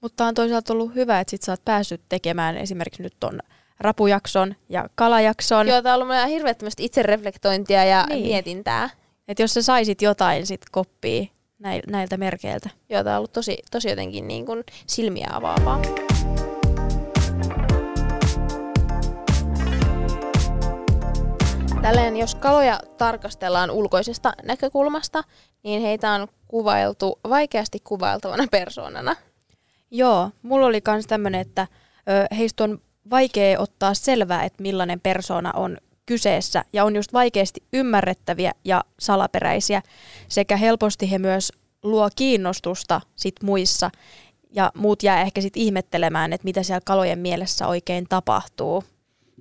Mutta 0.00 0.26
on 0.26 0.34
toisaalta 0.34 0.72
ollut 0.72 0.94
hyvä, 0.94 1.20
että 1.20 1.30
sit 1.30 1.42
sä 1.42 1.52
oot 1.52 1.64
päässyt 1.64 2.00
tekemään 2.08 2.56
esimerkiksi 2.56 3.02
nyt 3.02 3.16
ton 3.20 3.40
rapujakson 3.80 4.54
ja 4.68 4.88
kalajakson. 4.94 5.68
Joo, 5.68 5.82
tää 5.82 5.94
on 5.94 6.02
ollut 6.02 6.14
ihan 6.14 6.28
hirveättömästi 6.28 6.84
itsereflektointia 6.84 7.84
ja 7.84 8.06
Niin. 8.08 8.26
mietintää. 8.26 8.90
Että 9.28 9.42
jos 9.42 9.54
sä 9.54 9.62
saisit 9.62 10.02
jotain 10.02 10.46
sit 10.46 10.60
koppia 10.70 11.22
näil- 11.62 11.90
näiltä 11.90 12.16
merkeiltä. 12.16 12.70
Joo, 12.88 13.04
tää 13.04 13.12
on 13.12 13.18
ollut 13.18 13.32
tosi, 13.32 13.58
tosi 13.70 13.88
jotenkin 13.90 14.28
niin 14.28 14.46
kuin 14.46 14.64
silmiä 14.86 15.28
avaavaa. 15.32 15.82
Tälleen, 21.82 22.16
jos 22.16 22.34
kaloja 22.34 22.80
tarkastellaan 22.98 23.70
ulkoisesta 23.70 24.32
näkökulmasta, 24.42 25.24
niin 25.62 25.82
heitä 25.82 26.10
on 26.10 26.28
kuvailtu 26.48 27.18
vaikeasti 27.28 27.78
kuvailtavana 27.84 28.44
persoonana. 28.50 29.16
Joo, 29.90 30.30
mulla 30.42 30.66
oli 30.66 30.80
kans 30.80 31.06
tämmönen, 31.06 31.40
että 31.40 31.66
ö, 32.08 32.34
heistä 32.36 32.64
on 32.64 32.78
vaikea 33.10 33.60
ottaa 33.60 33.94
selvää, 33.94 34.44
että 34.44 34.62
millainen 34.62 35.00
persona 35.00 35.52
on 35.52 35.78
kyseessä 36.06 36.64
ja 36.72 36.84
on 36.84 36.96
just 36.96 37.12
vaikeasti 37.12 37.62
ymmärrettäviä 37.72 38.52
ja 38.64 38.84
salaperäisiä 39.00 39.82
sekä 40.28 40.56
helposti 40.56 41.10
he 41.10 41.18
myös 41.18 41.52
luo 41.82 42.08
kiinnostusta 42.16 43.00
sit 43.16 43.34
muissa 43.42 43.90
ja 44.50 44.72
muut 44.74 45.02
jää 45.02 45.22
ehkä 45.22 45.40
sit 45.40 45.56
ihmettelemään, 45.56 46.32
että 46.32 46.44
mitä 46.44 46.62
siellä 46.62 46.80
kalojen 46.84 47.18
mielessä 47.18 47.66
oikein 47.66 48.06
tapahtuu. 48.08 48.84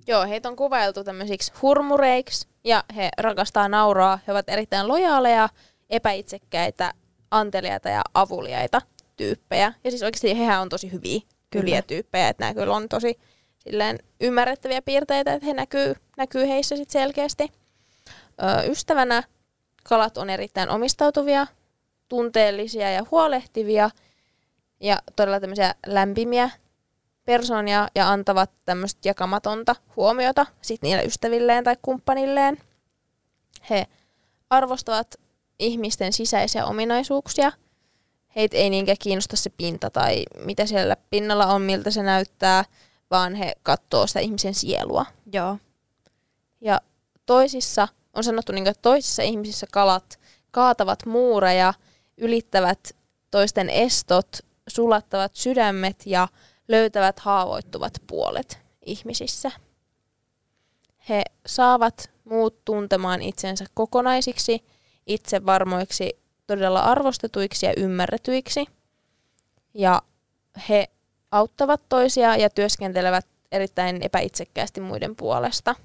Joo, 0.08 0.26
heitä 0.28 0.50
on 0.50 0.56
kuvailtu 0.56 1.04
tämmöisiksi 1.04 1.52
hurmureiksi 1.62 2.48
ja 2.64 2.84
he 2.96 3.10
rakastaa 3.18 3.70
nauraa. 3.70 4.20
He 4.28 4.32
ovat 4.32 4.50
erittäin 4.50 4.88
lojaaleja, 4.88 5.50
epäitsekkäitä, 5.90 6.94
anteliaita 7.32 7.90
ja 7.90 8.02
avuliaita 8.14 8.82
tyyppejä. 9.18 9.74
Ja 9.84 9.92
siis 9.92 10.04
oikeasti 10.04 10.38
hehän 10.38 10.62
on 10.62 10.70
tosi 10.70 10.92
hyviä, 10.92 11.20
Kyllä. 11.50 11.62
hyviä 11.62 11.82
tyyppejä, 11.82 12.30
että 12.30 12.44
nämä 12.44 12.54
kyllä 12.54 12.76
on 12.76 12.90
tosi 12.90 13.20
silleen 13.60 14.00
ymmärrettäviä 14.22 14.82
piirteitä, 14.82 15.34
että 15.34 15.46
he 15.46 15.54
näkyy, 15.54 15.96
näkyy 16.18 16.48
heissä 16.48 16.76
sit 16.76 16.90
selkeästi. 16.90 17.52
Ö, 18.44 18.72
ystävänä 18.72 19.24
kalat 19.84 20.18
on 20.18 20.30
erittäin 20.30 20.70
omistautuvia, 20.70 21.48
tunteellisia 22.10 22.92
ja 22.92 23.06
huolehtivia 23.12 23.90
ja 24.80 25.02
todella 25.16 25.40
tämmöisiä 25.40 25.76
lämpimiä 25.86 26.50
persoonia 27.26 27.88
ja 27.96 28.10
antavat 28.10 28.52
tämmöistä 28.66 29.00
jakamatonta 29.10 29.76
huomiota 29.96 30.46
sit 30.62 30.82
niille 30.82 31.04
ystävilleen 31.04 31.64
tai 31.64 31.76
kumppanilleen. 31.82 32.58
He 33.70 33.88
arvostavat 34.50 35.16
ihmisten 35.60 36.14
sisäisiä 36.14 36.66
ominaisuuksia. 36.66 37.52
Heitä 38.36 38.58
ei 38.58 38.70
niinkään 38.70 38.98
kiinnosta 39.00 39.36
se 39.36 39.50
pinta 39.50 39.90
tai 39.90 40.24
mitä 40.46 40.66
siellä 40.66 40.98
pinnalla 41.10 41.46
on, 41.46 41.62
miltä 41.62 41.92
se 41.92 42.04
näyttää, 42.04 42.66
vaan 43.12 43.36
he 43.36 43.54
katsoo 43.64 44.08
sitä 44.08 44.20
ihmisen 44.20 44.54
sielua. 44.54 45.06
Joo, 45.34 45.58
Ja 46.62 46.82
toisissa, 47.26 47.88
on 48.14 48.24
sanottu 48.24 48.52
niin, 48.52 48.68
että 48.68 48.82
toisissa 48.82 49.22
ihmisissä 49.22 49.68
kalat 49.72 50.20
kaatavat 50.52 51.06
muureja, 51.06 51.74
ylittävät 52.18 52.96
toisten 53.32 53.70
estot, 53.70 54.28
sulattavat 54.68 55.36
sydämet 55.36 56.04
ja 56.06 56.28
löytävät 56.68 57.20
haavoittuvat 57.20 57.94
puolet 58.08 58.60
ihmisissä. 58.86 59.52
He 61.10 61.24
saavat 61.46 62.12
muut 62.24 62.66
tuntemaan 62.66 63.22
itsensä 63.22 63.66
kokonaisiksi, 63.74 64.64
itsevarmoiksi, 65.08 66.20
todella 66.48 66.80
arvostetuiksi 66.80 67.66
ja 67.66 67.74
ymmärretyiksi. 67.78 68.66
Ja 69.74 70.02
he 70.70 70.88
auttavat 71.32 71.82
toisia 71.90 72.36
ja 72.36 72.50
työskentelevät 72.50 73.28
erittäin 73.52 74.04
epäitsekkäästi 74.04 74.82
muiden 74.82 75.16
puolesta. 75.16 75.76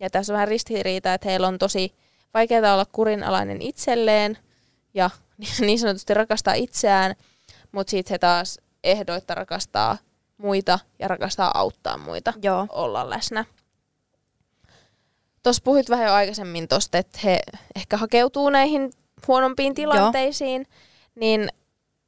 Ja 0.00 0.10
tässä 0.10 0.32
on 0.32 0.34
vähän 0.34 0.48
ristiriita, 0.48 1.14
että 1.14 1.28
heillä 1.28 1.48
on 1.48 1.58
tosi 1.58 1.94
vaikeaa 2.34 2.74
olla 2.74 2.86
kurinalainen 2.92 3.62
itselleen 3.62 4.38
ja 4.94 5.10
niin 5.60 5.78
sanotusti 5.78 6.14
rakastaa 6.14 6.54
itseään, 6.54 7.14
mutta 7.72 7.90
sitten 7.90 8.14
he 8.14 8.18
taas 8.18 8.60
ehdoitta 8.84 9.34
rakastaa 9.34 9.98
muita 10.36 10.78
ja 10.98 11.08
rakastaa 11.08 11.58
auttaa 11.58 11.98
muita 11.98 12.32
joo, 12.42 12.66
olla 12.68 13.10
läsnä. 13.10 13.44
Tuossa 15.42 15.62
puhuit 15.64 15.90
vähän 15.90 16.06
jo 16.06 16.12
aikaisemmin 16.12 16.68
tosta, 16.68 16.98
että 16.98 17.18
he 17.24 17.40
ehkä 17.76 17.96
hakeutuu 17.96 18.50
näihin 18.50 18.90
huonompiin 19.28 19.74
tilanteisiin, 19.74 20.66
niin 21.14 21.48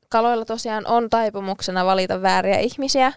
kaloilla 0.09 0.45
tosiaan 0.45 0.87
on 0.87 1.11
taipumuksena 1.11 1.87
valita 1.87 2.23
vääriä 2.23 2.59
ihmisiä, 2.59 3.13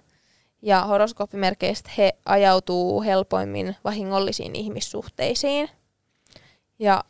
ja 0.62 0.84
horoskooppimerkeistä 0.84 1.90
he 1.98 2.14
ajautuu 2.26 3.02
helpoimmin 3.02 3.76
vahingollisiin 3.84 4.56
ihmissuhteisiin. 4.56 5.70
Ja 6.80 7.04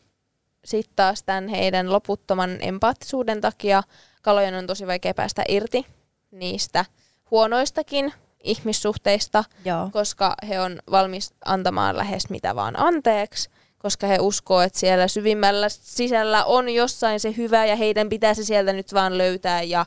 sitten 0.66 0.96
taas 0.96 1.24
tämän 1.24 1.48
heidän 1.48 1.92
loputtoman 1.92 2.58
empaattisuuden 2.62 3.42
takia 3.42 3.84
kalojen 4.22 4.56
on 4.56 4.68
tosi 4.68 4.88
vaikea 4.88 5.14
päästä 5.14 5.44
irti 5.48 5.86
niistä 6.32 6.86
huonoistakin 7.32 8.14
ihmissuhteista, 8.44 9.44
joo, 9.66 9.90
koska 9.94 10.36
he 10.50 10.60
on 10.60 10.80
valmis 10.92 11.34
antamaan 11.46 11.98
lähes 11.98 12.30
mitä 12.30 12.56
vaan 12.56 12.80
anteeksi, 12.80 13.50
koska 13.80 14.08
he 14.08 14.18
uskoo, 14.20 14.62
että 14.62 14.80
siellä 14.80 15.08
syvimmällä 15.08 15.70
sisällä 15.70 16.46
on 16.46 16.70
jossain 16.70 17.20
se 17.20 17.34
hyvä 17.38 17.66
ja 17.66 17.76
heidän 17.76 18.10
pitää 18.10 18.34
se 18.34 18.44
sieltä 18.44 18.74
nyt 18.74 18.94
vaan 18.94 19.18
löytää 19.18 19.62
ja 19.62 19.86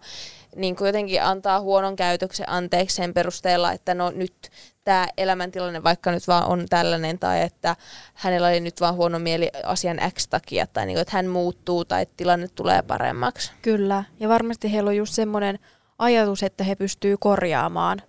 niin 0.56 0.76
kuin 0.76 0.86
jotenkin 0.86 1.22
antaa 1.22 1.60
huonon 1.60 1.96
käytöksen 1.96 2.48
anteeksi 2.48 2.96
sen 2.96 3.14
perusteella, 3.14 3.72
että 3.72 3.94
no 3.94 4.10
nyt 4.10 4.50
tämä 4.84 5.08
elämäntilanne 5.18 5.82
vaikka 5.82 6.12
nyt 6.12 6.28
vaan 6.28 6.44
on 6.44 6.66
tällainen 6.68 7.18
tai 7.18 7.42
että 7.42 7.76
hänellä 8.14 8.48
oli 8.48 8.60
nyt 8.60 8.80
vaan 8.80 8.94
huono 8.94 9.18
mieli 9.18 9.50
asian 9.64 9.98
X 10.10 10.28
takia 10.28 10.66
tai 10.66 10.86
niin 10.86 10.94
kuin, 10.94 11.02
että 11.02 11.16
hän 11.16 11.26
muuttuu 11.26 11.84
tai 11.84 12.02
että 12.02 12.14
tilanne 12.16 12.48
tulee 12.48 12.82
paremmaksi. 12.82 13.52
kyllä. 13.62 14.04
Ja 14.20 14.28
varmasti 14.28 14.72
heillä 14.72 14.88
on 14.88 14.96
just 14.96 15.14
semmoinen 15.14 15.58
ajatus, 15.98 16.42
että 16.42 16.64
he 16.64 16.74
pystyy 16.74 17.16
korjaamaan 17.16 18.02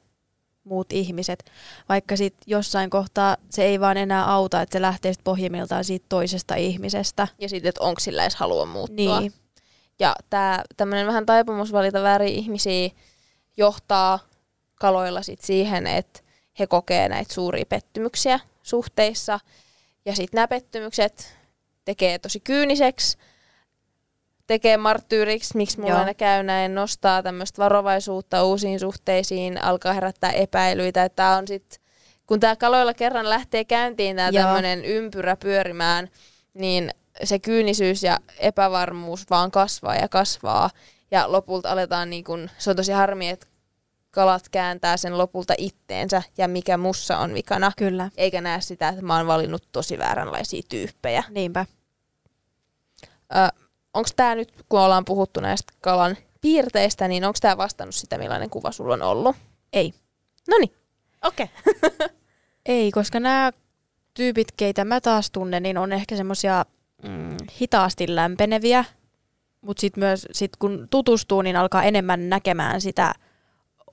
muut 0.64 0.94
ihmiset, 0.94 1.52
vaikka 1.90 2.16
sit 2.16 2.36
jossain 2.48 2.90
kohtaa 2.90 3.38
se 3.50 3.64
ei 3.64 3.80
vaan 3.80 3.98
enää 3.98 4.32
auta, 4.32 4.62
että 4.62 4.74
se 4.74 4.82
lähtee 4.82 5.14
sit 5.14 5.24
pohjimmiltaan 5.24 5.84
siitä 5.84 6.06
toisesta 6.10 6.56
ihmisestä. 6.56 7.28
Ja 7.40 7.50
sitten, 7.50 7.70
että 7.70 7.84
onko 7.84 8.00
sillä 8.00 8.22
edes 8.24 8.36
halua 8.36 8.66
muuttua. 8.66 9.20
Niin, 9.20 9.34
Ja 10.00 10.16
tämä 10.30 10.64
tämmöinen 10.78 11.08
vähän 11.08 11.26
taipumus 11.26 11.72
valita 11.72 12.04
vääriä 12.04 12.30
ihmisiä 12.30 12.90
johtaa 13.58 14.20
kaloilla 14.76 15.22
sit 15.22 15.42
siihen, 15.42 15.88
että 15.88 16.20
he 16.60 16.68
kokee 16.68 17.10
näitä 17.10 17.34
suuria 17.34 17.66
pettymyksiä 17.66 18.40
suhteissa. 18.64 19.40
Ja 20.06 20.16
sitten 20.16 20.38
nämä 20.38 20.48
pettymykset 20.48 21.38
tekee 21.86 22.20
tosi 22.20 22.40
kyyniseksi, 22.40 23.18
tekee 24.48 24.78
marttyyriksi, 24.78 25.58
miksi 25.58 25.80
mulla 25.80 25.92
Joo. 25.92 26.00
aina 26.00 26.14
käy 26.14 26.44
näin, 26.44 26.76
nostaa 26.76 27.24
tämmöistä 27.24 27.64
varovaisuutta 27.64 28.44
uusiin 28.44 28.80
suhteisiin, 28.80 29.64
alkaa 29.64 29.94
herättää 29.94 30.32
epäilyitä, 30.32 31.04
että 31.04 31.30
on 31.30 31.48
sitten 31.48 31.84
kun 32.28 32.40
tämä 32.40 32.56
kaloilla 32.56 32.94
kerran 32.94 33.30
lähtee 33.30 33.66
käyntiin 33.66 34.16
tämä 34.16 34.32
tämmöinen 34.32 34.86
ympyrä 34.86 35.36
pyörimään, 35.36 36.10
niin 36.54 36.90
se 37.24 37.40
kyynisyys 37.40 38.04
ja 38.04 38.20
epävarmuus 38.40 39.30
vaan 39.30 39.52
kasvaa 39.52 39.96
ja 39.96 40.08
kasvaa. 40.08 40.70
Ja 41.12 41.32
lopulta 41.32 41.72
aletaan, 41.72 42.10
niin 42.10 42.24
kun, 42.24 42.50
se 42.58 42.70
on 42.70 42.76
tosi 42.76 42.92
harmi, 42.92 43.30
että 43.30 43.48
kalat 44.12 44.50
kääntää 44.50 44.98
sen 44.98 45.18
lopulta 45.18 45.54
itteensä 45.58 46.24
ja 46.38 46.48
mikä 46.48 46.78
mussa 46.78 47.18
on 47.18 47.34
vikana. 47.34 47.72
Kyllä. 47.78 48.10
Eikä 48.18 48.42
näe 48.42 48.62
sitä, 48.62 48.90
että 48.90 49.02
mä 49.02 49.18
oon 49.18 49.28
valinnut 49.28 49.64
tosi 49.72 49.98
vääränlaisia 49.98 50.62
tyyppejä. 50.70 51.24
Niinpä. 51.30 51.66
Onko 53.94 54.10
tämä 54.16 54.36
nyt, 54.36 54.66
kun 54.70 54.80
ollaan 54.80 55.06
puhuttu 55.06 55.40
näistä 55.40 55.74
kalan 55.82 56.18
piirteistä, 56.42 57.08
niin 57.08 57.26
onko 57.26 57.38
tämä 57.42 57.58
vastannut 57.58 57.96
sitä, 57.96 58.18
millainen 58.18 58.50
kuva 58.50 58.72
sulla 58.72 58.94
on 58.94 59.02
ollut? 59.02 59.36
Ei. 59.74 59.94
No 60.48 60.58
niin. 60.58 60.74
Okei. 61.24 61.48
Okay. 61.68 62.10
Ei, 62.66 62.92
koska 62.92 63.20
nämä 63.20 63.52
tyypit, 64.14 64.52
keitä 64.58 64.86
mä 64.86 65.02
taas 65.02 65.32
tunnen, 65.32 65.64
niin 65.64 65.78
on 65.78 65.94
ehkä 65.94 66.16
semmoisia 66.16 66.66
mm, 67.08 67.38
hitaasti 67.62 68.16
lämpeneviä, 68.16 68.86
mutta 69.62 69.82
sitten 69.82 70.04
myös 70.04 70.28
sit 70.32 70.56
kun 70.56 70.88
tutustuu, 70.90 71.42
niin 71.42 71.56
alkaa 71.56 71.84
enemmän 71.84 72.30
näkemään 72.30 72.82
sitä 72.82 73.14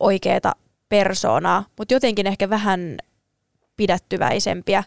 oikeaa 0.01 0.55
persoonaa, 0.89 1.65
mutta 1.79 1.95
jotenkin 1.95 2.27
ehkä 2.27 2.51
vähän 2.51 2.99
pidättyväisempiä. 3.77 4.85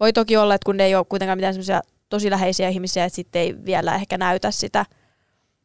Voi 0.00 0.12
toki 0.12 0.36
olla, 0.36 0.54
että 0.54 0.64
kun 0.64 0.76
ne 0.76 0.84
ei 0.84 0.94
ole 0.94 1.06
kuitenkaan 1.08 1.38
mitään 1.38 1.54
semmoisia 1.54 1.80
tosi 2.08 2.30
läheisiä 2.30 2.68
ihmisiä, 2.68 3.04
että 3.04 3.16
sitten 3.16 3.42
ei 3.42 3.64
vielä 3.64 3.94
ehkä 3.94 4.18
näytä 4.18 4.50
sitä 4.50 4.86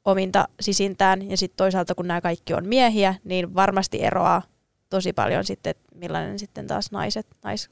ominta 0.05 0.47
sisintään. 0.59 1.29
Ja 1.29 1.37
sitten 1.37 1.57
toisaalta, 1.57 1.95
kun 1.95 2.07
nämä 2.07 2.21
kaikki 2.21 2.53
on 2.53 2.67
miehiä, 2.67 3.15
niin 3.23 3.55
varmasti 3.55 4.03
eroaa 4.03 4.41
tosi 4.89 5.13
paljon 5.13 5.43
sitten, 5.43 5.75
millainen 5.95 6.39
sitten 6.39 6.67
taas 6.67 6.91
naiset, 6.91 7.27
nais, 7.43 7.69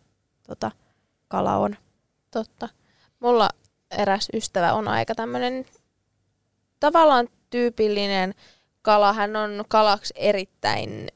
tota, 0.48 0.72
kala 1.28 1.58
on. 1.58 1.76
Totta. 2.32 2.70
Mulla 3.20 3.50
eräs 3.92 4.30
ystävä 4.34 4.74
on 4.74 4.88
aika 4.88 5.16
tämmöinen 5.16 5.66
tavallaan 6.80 7.28
tyypillinen 7.50 8.34
kala. 8.82 9.14
Hän 9.14 9.36
on 9.36 9.64
kalaksi 9.68 10.14
erittäin 10.18 11.08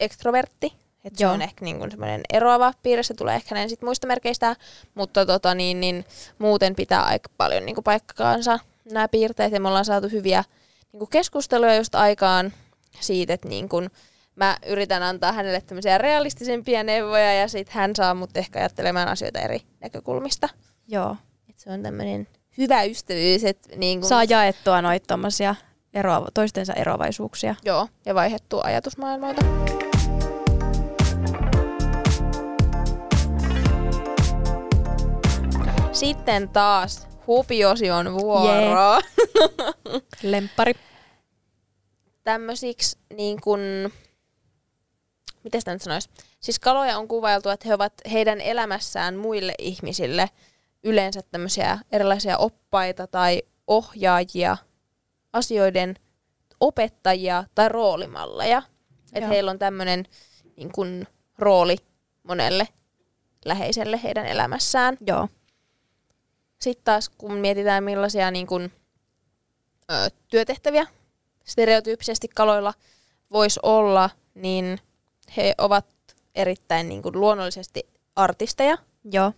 ekstrovertti. 0.00 0.81
Et 1.04 1.16
se 1.16 1.24
Joo. 1.24 1.32
on 1.32 1.42
ehkä 1.42 1.64
niin 1.64 1.90
semmoinen 1.90 2.20
eroava 2.32 2.72
piirre, 2.82 3.02
se 3.02 3.14
tulee 3.14 3.34
ehkä 3.34 3.54
näin 3.54 3.68
sit 3.68 3.82
muista 3.82 4.06
merkeistä, 4.06 4.56
mutta 4.94 5.26
tota, 5.26 5.54
niin, 5.54 5.80
niin, 5.80 6.04
muuten 6.38 6.74
pitää 6.74 7.02
aika 7.02 7.30
paljon 7.36 7.66
niin 7.66 7.76
paikkaansa 7.84 8.58
nämä 8.92 9.08
piirteet 9.08 9.52
ja 9.52 9.60
me 9.60 9.68
ollaan 9.68 9.84
saatu 9.84 10.08
hyviä 10.08 10.44
niin 10.92 11.08
keskusteluja 11.10 11.76
just 11.76 11.94
aikaan 11.94 12.52
siitä, 13.00 13.34
että 13.34 13.48
niin 13.48 13.68
kun 13.68 13.90
mä 14.36 14.56
yritän 14.66 15.02
antaa 15.02 15.32
hänelle 15.32 15.60
tämmöisiä 15.60 15.98
realistisempia 15.98 16.82
neuvoja 16.82 17.34
ja 17.34 17.48
sitten 17.48 17.74
hän 17.74 17.96
saa 17.96 18.14
mut 18.14 18.36
ehkä 18.36 18.58
ajattelemaan 18.58 19.08
asioita 19.08 19.40
eri 19.40 19.60
näkökulmista. 19.80 20.48
Joo. 20.88 21.16
Et 21.50 21.58
se 21.58 21.70
on 21.70 21.82
tämmöinen 21.82 22.28
hyvä 22.58 22.82
ystävyys, 22.82 23.44
että 23.44 23.76
niin 23.76 24.00
kun, 24.00 24.08
Saa 24.08 24.24
jaettua 24.24 24.82
noita 24.82 25.06
tommosia 25.06 25.54
eroava, 25.94 26.28
toistensa 26.34 26.72
eroavaisuuksia. 26.72 27.54
Joo, 27.64 27.88
ja 28.06 28.14
vaihdettua 28.14 28.62
ajatusmaailmoita. 28.64 29.42
Sitten 36.02 36.48
taas 36.48 37.08
hupiosion 37.26 38.14
vuoro. 38.14 39.00
Lemppari. 40.22 40.74
Tämmöisiksi 42.24 42.98
niin 43.16 43.40
kuin, 43.40 43.60
miten 45.44 45.60
sitä 45.60 45.72
nyt 45.72 45.82
sanoisi? 45.82 46.10
Siis 46.40 46.58
kaloja 46.58 46.98
on 46.98 47.08
kuvailtu, 47.08 47.48
että 47.48 47.68
he 47.68 47.74
ovat 47.74 47.92
heidän 48.12 48.40
elämässään 48.40 49.16
muille 49.16 49.54
ihmisille 49.58 50.30
yleensä 50.84 51.20
tämmöisiä 51.30 51.78
erilaisia 51.92 52.38
oppaita 52.38 53.06
tai 53.06 53.42
ohjaajia, 53.66 54.56
asioiden 55.32 55.96
opettajia 56.60 57.44
tai 57.54 57.68
roolimalleja. 57.68 58.62
Että 59.12 59.28
heillä 59.28 59.50
on 59.50 59.58
tämmöinen 59.58 60.04
niin 60.56 60.72
kuin, 60.72 61.06
rooli 61.38 61.76
monelle 62.22 62.68
läheiselle 63.44 64.00
heidän 64.02 64.26
elämässään. 64.26 64.96
Joo. 65.06 65.28
Sitten 66.62 66.84
taas 66.84 67.08
kun 67.08 67.34
mietitään 67.34 67.84
millaisia 67.84 68.30
niin 68.30 68.46
kun, 68.46 68.70
ö, 69.90 70.10
työtehtäviä 70.28 70.86
stereotyyppisesti 71.44 72.28
kaloilla 72.28 72.74
voisi 73.32 73.60
olla, 73.62 74.10
niin 74.34 74.78
he 75.36 75.54
ovat 75.58 75.86
erittäin 76.34 76.88
niin 76.88 77.02
kun, 77.02 77.20
luonnollisesti 77.20 77.88
artisteja, 78.16 78.78
Joo. 79.12 79.32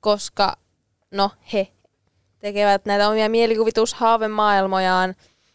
koska 0.00 0.56
no 1.10 1.30
he 1.52 1.68
tekevät 2.38 2.84
näitä 2.84 3.08
omia 3.08 3.28
mielikuvitushaavemaailmojaan, 3.28 5.14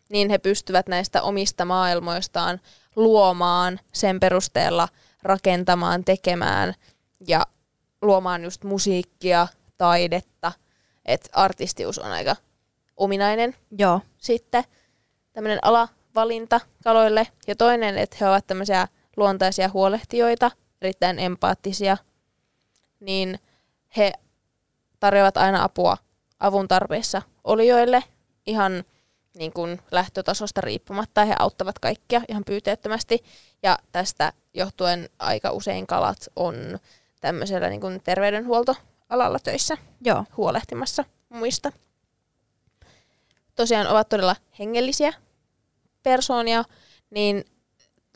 niin 0.10 0.30
he 0.30 0.38
pystyvät 0.38 0.88
näistä 0.88 1.22
omista 1.22 1.66
maailmoistaan 1.66 2.60
luomaan 2.96 3.80
sen 3.94 4.20
perusteella, 4.20 4.88
rakentamaan, 5.24 6.04
tekemään 6.04 6.74
ja 7.28 7.46
luomaan 8.02 8.44
just 8.44 8.64
musiikkia, 8.64 9.48
taidetta. 9.78 10.52
Että 11.06 11.30
artistius 11.34 12.00
on 12.00 12.12
aika 12.12 12.36
ominainen 12.98 13.56
Joo. 13.78 14.02
sitten 14.18 14.64
tämmöinen 15.34 15.60
alavalinta 15.62 16.60
kaloille. 16.84 17.28
Ja 17.48 17.56
toinen, 17.56 17.98
että 17.98 18.18
he 18.22 18.30
ovat 18.30 18.48
tämmöisiä 18.48 18.88
luontaisia 19.18 19.70
huolehtijoita, 19.74 20.52
erittäin 20.82 21.20
empaattisia, 21.20 21.98
niin 23.00 23.40
he 23.98 24.14
tarjoavat 25.00 25.38
aina 25.38 25.64
apua 25.64 25.98
avun 26.40 26.68
tarpeessa 26.68 27.22
olijoille 27.44 28.04
ihan 28.46 28.84
niin 29.36 29.54
kuin 29.54 29.82
lähtötasosta 29.92 30.62
riippumatta. 30.62 31.26
He 31.26 31.36
auttavat 31.40 31.80
kaikkia 31.80 32.22
ihan 32.28 32.44
pyyteettömästi. 32.46 33.24
Ja 33.64 33.80
tästä 33.92 34.34
johtuen 34.54 35.10
aika 35.20 35.52
usein 35.52 35.88
kalat 35.88 36.18
on 36.36 36.80
tämmöisellä 37.22 37.70
niin 37.70 37.82
kuin 37.82 38.02
terveydenhuoltoalalla 39.12 39.40
töissä 39.40 39.78
Joo. 40.02 40.26
huolehtimassa 40.38 41.06
muista. 41.30 41.72
Tosiaan 43.56 43.88
ovat 43.88 44.10
todella 44.10 44.36
hengellisiä 44.60 45.14
persoonia, 46.04 46.64
niin 47.10 47.46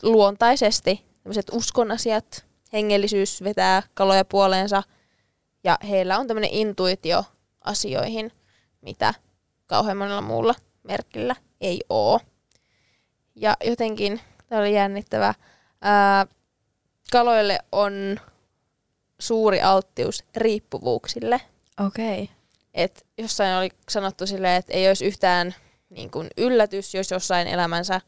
luontaisesti 0.02 1.04
tämmöiset 1.22 1.46
uskonasiat, 1.52 2.44
hengellisyys 2.72 3.44
vetää 3.44 3.82
kaloja 3.94 4.24
puoleensa 4.24 4.82
ja 5.64 5.78
heillä 5.88 6.18
on 6.18 6.26
tämmöinen 6.26 6.50
intuitio 6.50 7.24
asioihin, 7.64 8.32
mitä 8.80 9.14
kauhean 9.66 9.96
monella 9.96 10.22
muulla 10.22 10.54
merkillä 10.82 11.36
ei 11.60 11.80
oo. 11.88 12.20
Ja 13.34 13.56
jotenkin, 13.64 14.20
tämä 14.48 14.60
oli 14.60 14.74
jännittävä, 14.74 15.34
ää, 15.80 16.26
kaloille 17.12 17.58
on 17.72 18.20
suuri 19.20 19.62
alttius 19.62 20.24
riippuvuuksille. 20.36 21.40
Okei. 21.86 22.22
Okay. 22.22 22.36
Et 22.74 23.06
jossain 23.18 23.56
oli 23.56 23.68
sanottu 23.88 24.26
silleen, 24.26 24.56
että 24.56 24.72
ei 24.72 24.88
olisi 24.88 25.04
yhtään 25.04 25.54
niin 25.90 26.10
kuin 26.10 26.28
yllätys, 26.36 26.94
jos 26.94 27.10
jossain 27.10 27.48
elämänsä 27.48 28.00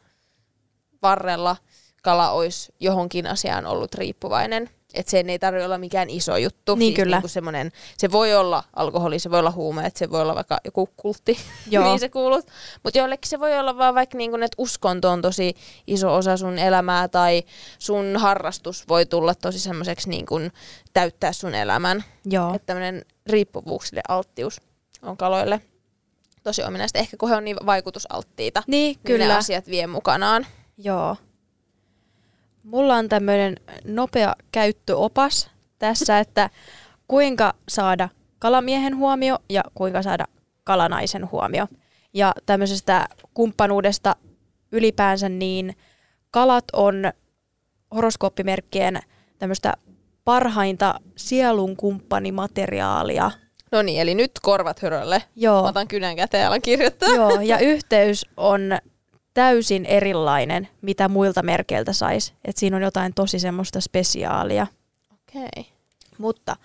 varrella 1.03 1.57
kala 2.03 2.31
olisi 2.31 2.75
johonkin 2.81 3.27
asiaan 3.27 3.67
ollut 3.67 3.95
riippuvainen. 3.95 4.71
Että 4.95 5.11
sen 5.11 5.31
ei 5.31 5.39
tarvitse 5.39 5.65
olla 5.65 5.79
mikään 5.79 6.11
iso 6.11 6.37
juttu. 6.37 6.75
Niin 6.75 6.95
kyllä. 6.95 7.17
Niinku 7.17 7.29
semmonen, 7.29 7.73
se 7.99 8.13
voi 8.13 8.35
olla 8.35 8.65
alkoholi, 8.77 9.19
se 9.19 9.31
voi 9.31 9.39
olla 9.39 9.51
huumeet, 9.51 9.97
se 9.97 10.11
voi 10.11 10.21
olla 10.21 10.35
vaikka 10.35 10.59
joku 10.65 10.89
kultti, 10.97 11.39
Joo. 11.71 11.85
niin 11.85 11.99
se 12.01 12.09
kuulut. 12.09 12.47
Mutta 12.85 12.99
joillekin 12.99 13.29
se 13.29 13.41
voi 13.41 13.59
olla 13.59 13.79
vaan 13.79 13.95
vaikka 13.95 14.19
niinku, 14.19 14.37
että 14.37 14.55
uskonto 14.59 15.11
on 15.11 15.23
tosi 15.23 15.55
iso 15.87 16.15
osa 16.15 16.37
sun 16.37 16.59
elämää 16.59 17.09
tai 17.09 17.43
sun 17.79 18.17
harrastus 18.17 18.89
voi 18.89 19.07
tulla 19.07 19.35
tosi 19.35 19.59
semmoiseksi 19.59 20.09
niin 20.11 20.27
kuin 20.27 20.53
täyttää 20.93 21.33
sun 21.33 21.55
elämän. 21.55 22.05
Joo. 22.25 22.55
Että 22.55 22.67
tämmöinen 22.67 23.05
riippuvuuksille 23.27 24.01
alttius 24.09 24.61
on 25.03 25.17
kaloille 25.17 25.61
tosi 26.43 26.63
ominaista. 26.63 26.99
Ehkä 26.99 27.17
kun 27.17 27.29
he 27.29 27.37
on 27.37 27.45
niin 27.45 27.57
vaikutusalttiita, 27.67 28.63
Niin, 28.67 28.97
niin 29.05 29.19
ne 29.19 29.25
kyllä. 29.25 29.37
asiat 29.37 29.67
vie 29.67 29.87
mukanaan. 29.87 30.47
Joo. 30.79 31.17
Mulla 32.69 32.95
on 32.95 33.09
tämmöinen 33.09 33.55
nopea 33.85 34.37
käyttöopas 34.53 35.51
tässä, 35.79 36.19
että 36.19 36.51
kuinka 37.09 37.55
saada 37.69 38.09
kalamiehen 38.39 38.97
huomio 38.97 39.39
ja 39.49 39.63
kuinka 39.75 40.03
saada 40.03 40.25
kalanaisen 40.65 41.31
huomio. 41.31 41.67
Ja 42.15 42.35
tämmöisestä 42.47 43.09
kumppanuudesta 43.35 44.17
ylipäänsä 44.73 45.29
niin 45.29 45.77
kalat 46.31 46.65
on 46.73 47.13
horoskooppimerkkien 47.95 48.99
tämmöistä 49.39 49.75
parhainta 50.25 51.01
sielun 51.17 51.77
kumppanimateriaalia. 51.77 53.31
No 53.73 53.83
niin, 53.83 54.01
eli 54.01 54.15
nyt 54.15 54.33
korvat 54.43 54.83
hörölle. 54.83 55.23
Joo. 55.37 55.63
Mä 55.63 55.69
otan 55.69 55.89
kynän 55.89 56.17
käteen 56.17 56.43
ja 56.43 56.49
alan 56.49 56.63
kirjoittaa. 56.63 57.09
Joo, 57.09 57.41
ja 57.41 57.59
yhteys 57.59 58.27
on 58.37 58.79
täysin 59.39 59.87
erilainen, 59.87 60.69
mitä 60.83 61.09
muilta 61.09 61.43
merkeiltä 61.43 61.93
sais. 61.93 62.35
Et 62.45 62.57
siinä 62.57 62.77
on 62.77 62.83
jotain 62.83 63.15
tosi 63.15 63.39
semmoista 63.39 63.81
spesiaalia. 63.81 64.67
Okei. 65.13 65.73
Mutta 66.19 66.57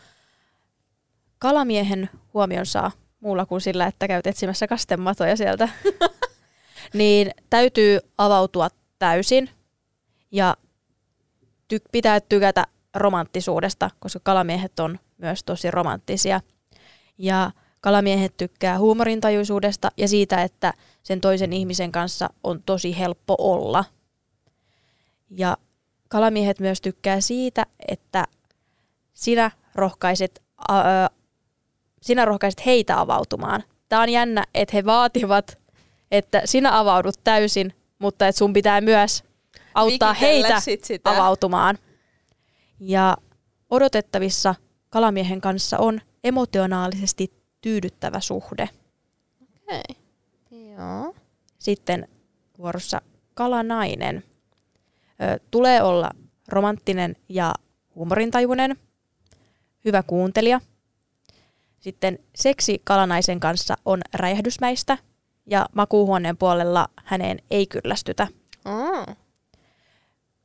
kalamiehen 1.40 2.10
huomion 2.34 2.66
saa 2.66 2.92
muulla 3.20 3.46
kuin 3.46 3.62
sillä, 3.62 3.88
että 3.88 4.08
käyt 4.08 4.28
etsimässä 4.28 4.68
kastematoja 4.68 5.38
sieltä. 5.38 5.70
niin 6.94 7.32
täytyy 7.50 8.00
avautua 8.18 8.68
täysin 9.00 9.50
ja 10.32 10.58
ty- 11.74 11.90
pitää 11.92 12.20
tykätä 12.22 12.66
romanttisuudesta, 12.96 13.90
koska 14.00 14.20
kalamiehet 14.24 14.80
on 14.80 15.00
myös 15.18 15.44
tosi 15.44 15.72
romanttisia. 15.72 16.42
Ja 17.18 17.52
kalamiehet 17.84 18.38
tykkää 18.38 18.80
huumorintajuisuudesta 18.80 19.92
ja 19.98 20.08
siitä, 20.08 20.44
että 20.44 20.74
sen 21.04 21.22
toisen 21.22 21.54
ihmisen 21.54 21.92
kanssa 21.92 22.30
on 22.44 22.64
tosi 22.66 23.00
helppo 23.00 23.36
olla. 23.38 23.86
Ja 25.30 25.58
kalamiehet 26.10 26.60
myös 26.60 26.82
tykkää 26.82 27.22
siitä, 27.22 27.66
että 27.88 28.26
sinä 29.14 29.52
rohkaiset, 29.76 30.42
ää, 30.70 31.10
sinä 32.02 32.26
rohkaiset 32.26 32.66
heitä 32.66 33.00
avautumaan. 33.00 33.64
Tämä 33.90 34.02
on 34.02 34.10
jännä, 34.10 34.44
että 34.54 34.78
he 34.78 34.86
vaativat, 34.86 35.58
että 36.12 36.42
sinä 36.46 36.80
avaudut 36.80 37.16
täysin, 37.24 37.74
mutta 38.00 38.28
että 38.28 38.40
sun 38.40 38.54
pitää 38.54 38.82
myös 38.82 39.24
auttaa 39.76 40.14
Vikitellä 40.14 40.48
heitä 40.48 40.60
sit 40.60 40.84
sitä. 40.84 41.10
avautumaan. 41.10 41.78
Ja 42.80 43.18
odotettavissa 43.70 44.56
kalamiehen 44.90 45.42
kanssa 45.42 45.78
on 45.78 46.02
emotionaalisesti 46.24 47.43
tyydyttävä 47.64 48.20
suhde. 48.20 48.70
Okei. 49.42 49.98
Joo. 50.52 51.16
Sitten 51.60 52.08
vuorossa 52.58 53.02
kalanainen. 53.34 54.24
Ö, 55.22 55.40
tulee 55.52 55.82
olla 55.82 56.12
romanttinen 56.48 57.16
ja 57.30 57.54
huumorintajuinen, 57.96 58.76
hyvä 59.86 60.04
kuuntelija. 60.04 60.62
Sitten 61.80 62.20
seksi 62.36 62.82
kalanaisen 62.84 63.40
kanssa 63.40 63.78
on 63.86 64.02
räjähdysmäistä 64.14 64.98
ja 65.46 65.66
makuuhuoneen 65.76 66.38
puolella 66.38 66.88
häneen 67.06 67.40
ei 67.52 67.68
kyllästytä. 67.68 68.28
Oh. 68.66 69.16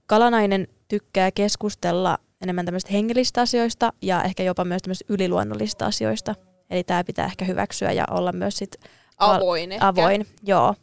Kalanainen 0.07 0.69
tykkää 0.89 1.31
keskustella 1.31 2.19
enemmän 2.41 2.65
tämmöistä 2.65 2.93
hengellistä 2.93 3.41
asioista 3.41 3.93
ja 4.03 4.23
ehkä 4.23 4.43
jopa 4.43 4.65
myös 4.65 4.83
tämmöistä 4.83 5.05
yliluonnollisista 5.09 5.87
asioista. 5.87 6.35
Eli 6.71 6.85
tämä 6.85 7.05
pitää 7.05 7.27
ehkä 7.27 7.45
hyväksyä 7.45 7.93
ja 7.93 8.05
olla 8.11 8.33
myös 8.33 8.57
sit 8.57 8.77
Avoin 9.19 9.73
ehkä. 9.73 9.87
avoin. 9.87 10.27
Joo. 10.43 10.75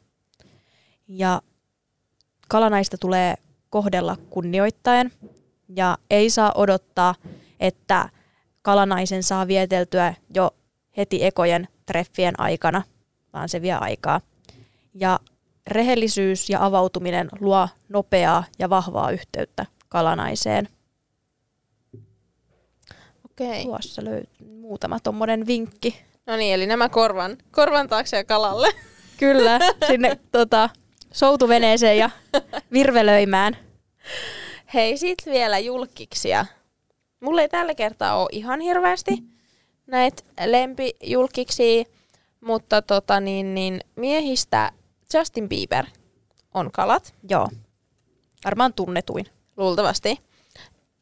Ja 1.07 1.41
kalanaista 2.47 2.97
tulee 2.97 3.35
kohdella 3.69 4.17
kunnioittaen 4.29 5.11
ja 5.75 5.97
ei 6.09 6.29
saa 6.29 6.51
odottaa, 6.55 7.15
että 7.59 8.09
kalanaisen 8.61 9.23
saa 9.23 9.47
vieteltyä 9.47 10.13
jo 10.35 10.51
heti 10.97 11.25
ekojen 11.25 11.67
treffien 11.85 12.39
aikana, 12.39 12.81
vaan 13.33 13.49
se 13.49 13.61
vie 13.61 13.73
aikaa. 13.73 14.21
Ja 14.93 15.19
rehellisyys 15.67 16.49
ja 16.49 16.65
avautuminen 16.65 17.29
luo 17.39 17.69
nopeaa 17.89 18.43
ja 18.59 18.69
vahvaa 18.69 19.11
yhteyttä 19.11 19.65
kalanaiseen. 19.89 20.67
Okei. 23.41 23.63
Tuossa 23.63 24.03
löytyy 24.05 24.47
muutama 24.47 24.99
tommonen 24.99 25.47
vinkki. 25.47 26.01
No 26.25 26.35
niin, 26.35 26.53
eli 26.53 26.65
nämä 26.65 26.89
korvan, 26.89 27.37
korvan 27.51 27.87
taakse 27.87 28.17
ja 28.17 28.23
kalalle. 28.23 28.67
Kyllä, 29.19 29.59
sinne 29.87 30.19
tota, 30.31 30.69
soutuveneeseen 31.13 31.97
ja 31.97 32.09
virvelöimään. 32.71 33.57
Hei, 34.73 34.97
sit 34.97 35.17
vielä 35.25 35.59
julkiksia. 35.59 36.45
Mulla 37.19 37.41
ei 37.41 37.49
tällä 37.49 37.75
kertaa 37.75 38.17
ole 38.21 38.29
ihan 38.31 38.59
hirveästi 38.59 39.23
näitä 39.87 40.23
lempijulkiksia, 40.45 41.83
mutta 42.41 42.81
tota 42.81 43.19
niin, 43.19 43.55
niin 43.55 43.81
miehistä 43.95 44.71
Justin 45.13 45.49
Bieber 45.49 45.85
on 46.53 46.71
kalat, 46.71 47.13
Joo. 47.29 47.49
Varmaan 48.45 48.73
tunnetuin. 48.73 49.25
luultavasti. 49.57 50.19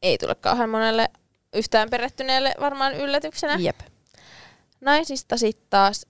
Ei 0.01 0.17
tule 0.17 0.35
kauhean 0.35 0.69
monelle 0.69 1.09
yhtään 1.53 1.89
perehtyneelle 1.89 2.53
varmaan 2.59 2.93
yllätyksenä. 2.93 3.55
Jep. 3.59 3.79
Naisista 4.81 5.37
sitten 5.37 5.67
taas 5.69 6.05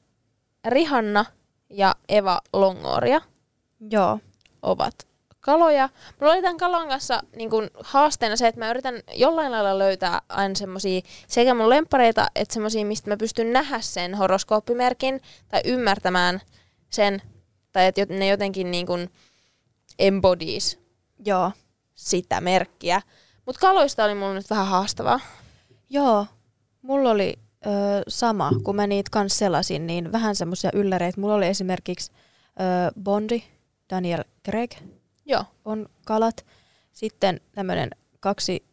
Rihanna 0.67 1.25
ja 1.69 1.95
Eva 2.09 2.41
Longoria 2.53 3.21
Joo. 3.89 4.19
ovat 4.61 5.07
kaloja. 5.39 5.89
Mulla 6.19 6.33
oli 6.33 6.41
tämän 6.41 6.57
kalan 6.57 6.87
kanssa 6.87 7.23
niin 7.35 7.49
kun 7.49 7.69
haasteena 7.83 8.35
se, 8.35 8.47
että 8.47 8.59
mä 8.59 8.69
yritän 8.69 8.95
jollain 9.13 9.51
lailla 9.51 9.79
löytää 9.79 10.21
aina 10.29 10.55
semmosia 10.55 11.01
sekä 11.27 11.53
mun 11.53 11.69
lempareita, 11.69 12.27
että 12.35 12.53
semmosia, 12.53 12.85
mistä 12.85 13.09
mä 13.09 13.17
pystyn 13.17 13.53
nähdä 13.53 13.81
sen 13.81 14.15
horoskooppimerkin 14.15 15.21
tai 15.47 15.61
ymmärtämään 15.65 16.41
sen, 16.89 17.21
tai 17.71 17.85
että 17.85 18.05
ne 18.09 18.27
jotenkin 18.27 18.71
niin 18.71 18.85
kun 18.85 19.09
embodies 19.99 20.79
Joo. 21.25 21.51
sitä 21.95 22.41
merkkiä. 22.41 23.01
Mutta 23.45 23.59
kaloista 23.59 24.03
oli 24.05 24.15
mulla 24.15 24.33
nyt 24.33 24.49
vähän 24.49 24.67
haastavaa. 24.67 25.19
Joo. 25.89 26.25
Mulla 26.81 27.11
oli 27.11 27.33
ö, 27.65 27.69
sama, 28.07 28.51
kun 28.63 28.75
mä 28.75 28.87
niitä 28.87 29.09
kans 29.11 29.37
selasin, 29.37 29.87
niin 29.87 30.11
vähän 30.11 30.35
semmoisia 30.35 30.69
ylläreitä. 30.73 31.21
Mulla 31.21 31.35
oli 31.35 31.47
esimerkiksi 31.47 32.11
ö, 32.47 32.91
Bondi, 33.03 33.43
Daniel 33.89 34.23
Craig 34.45 34.71
Joo. 35.25 35.43
on 35.65 35.85
kalat. 36.05 36.45
Sitten 36.93 37.41
tämmöinen 37.55 37.89
kaksi 38.19 38.63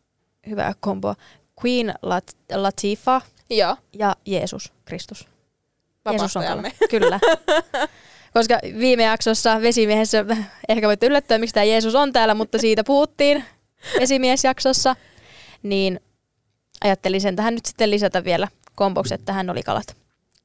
hyvää 0.47 0.73
komboa. 0.81 1.15
Queen 1.65 1.95
Lat- 2.03 2.57
Latifah 2.57 3.25
Joo. 3.51 3.77
ja 3.93 4.17
Jeesus 4.27 4.73
Kristus. 4.85 5.29
Jeesus 6.11 6.37
on 6.37 6.45
kala. 6.45 6.63
Kyllä. 6.91 7.21
Koska 8.35 8.59
viime 8.79 9.03
jaksossa 9.03 9.61
vesimiehessä, 9.61 10.25
ehkä 10.69 10.87
voitte 10.87 11.07
yllättää, 11.07 11.39
miksi 11.39 11.55
tämä 11.55 11.65
Jeesus 11.65 11.95
on 11.95 12.13
täällä, 12.13 12.35
mutta 12.35 12.59
siitä 12.59 12.85
puhuttiin 12.85 13.45
vesimiesjaksossa, 14.01 14.97
niin 15.63 16.01
ajattelin 16.85 17.21
sen 17.21 17.37
tähän 17.37 17.55
nyt 17.55 17.67
sitten 17.67 17.91
lisätä 17.91 18.25
vielä 18.25 18.49
komboksi, 18.75 19.15
että 19.15 19.33
hän 19.33 19.51
oli 19.51 19.63
kalat. 19.63 19.97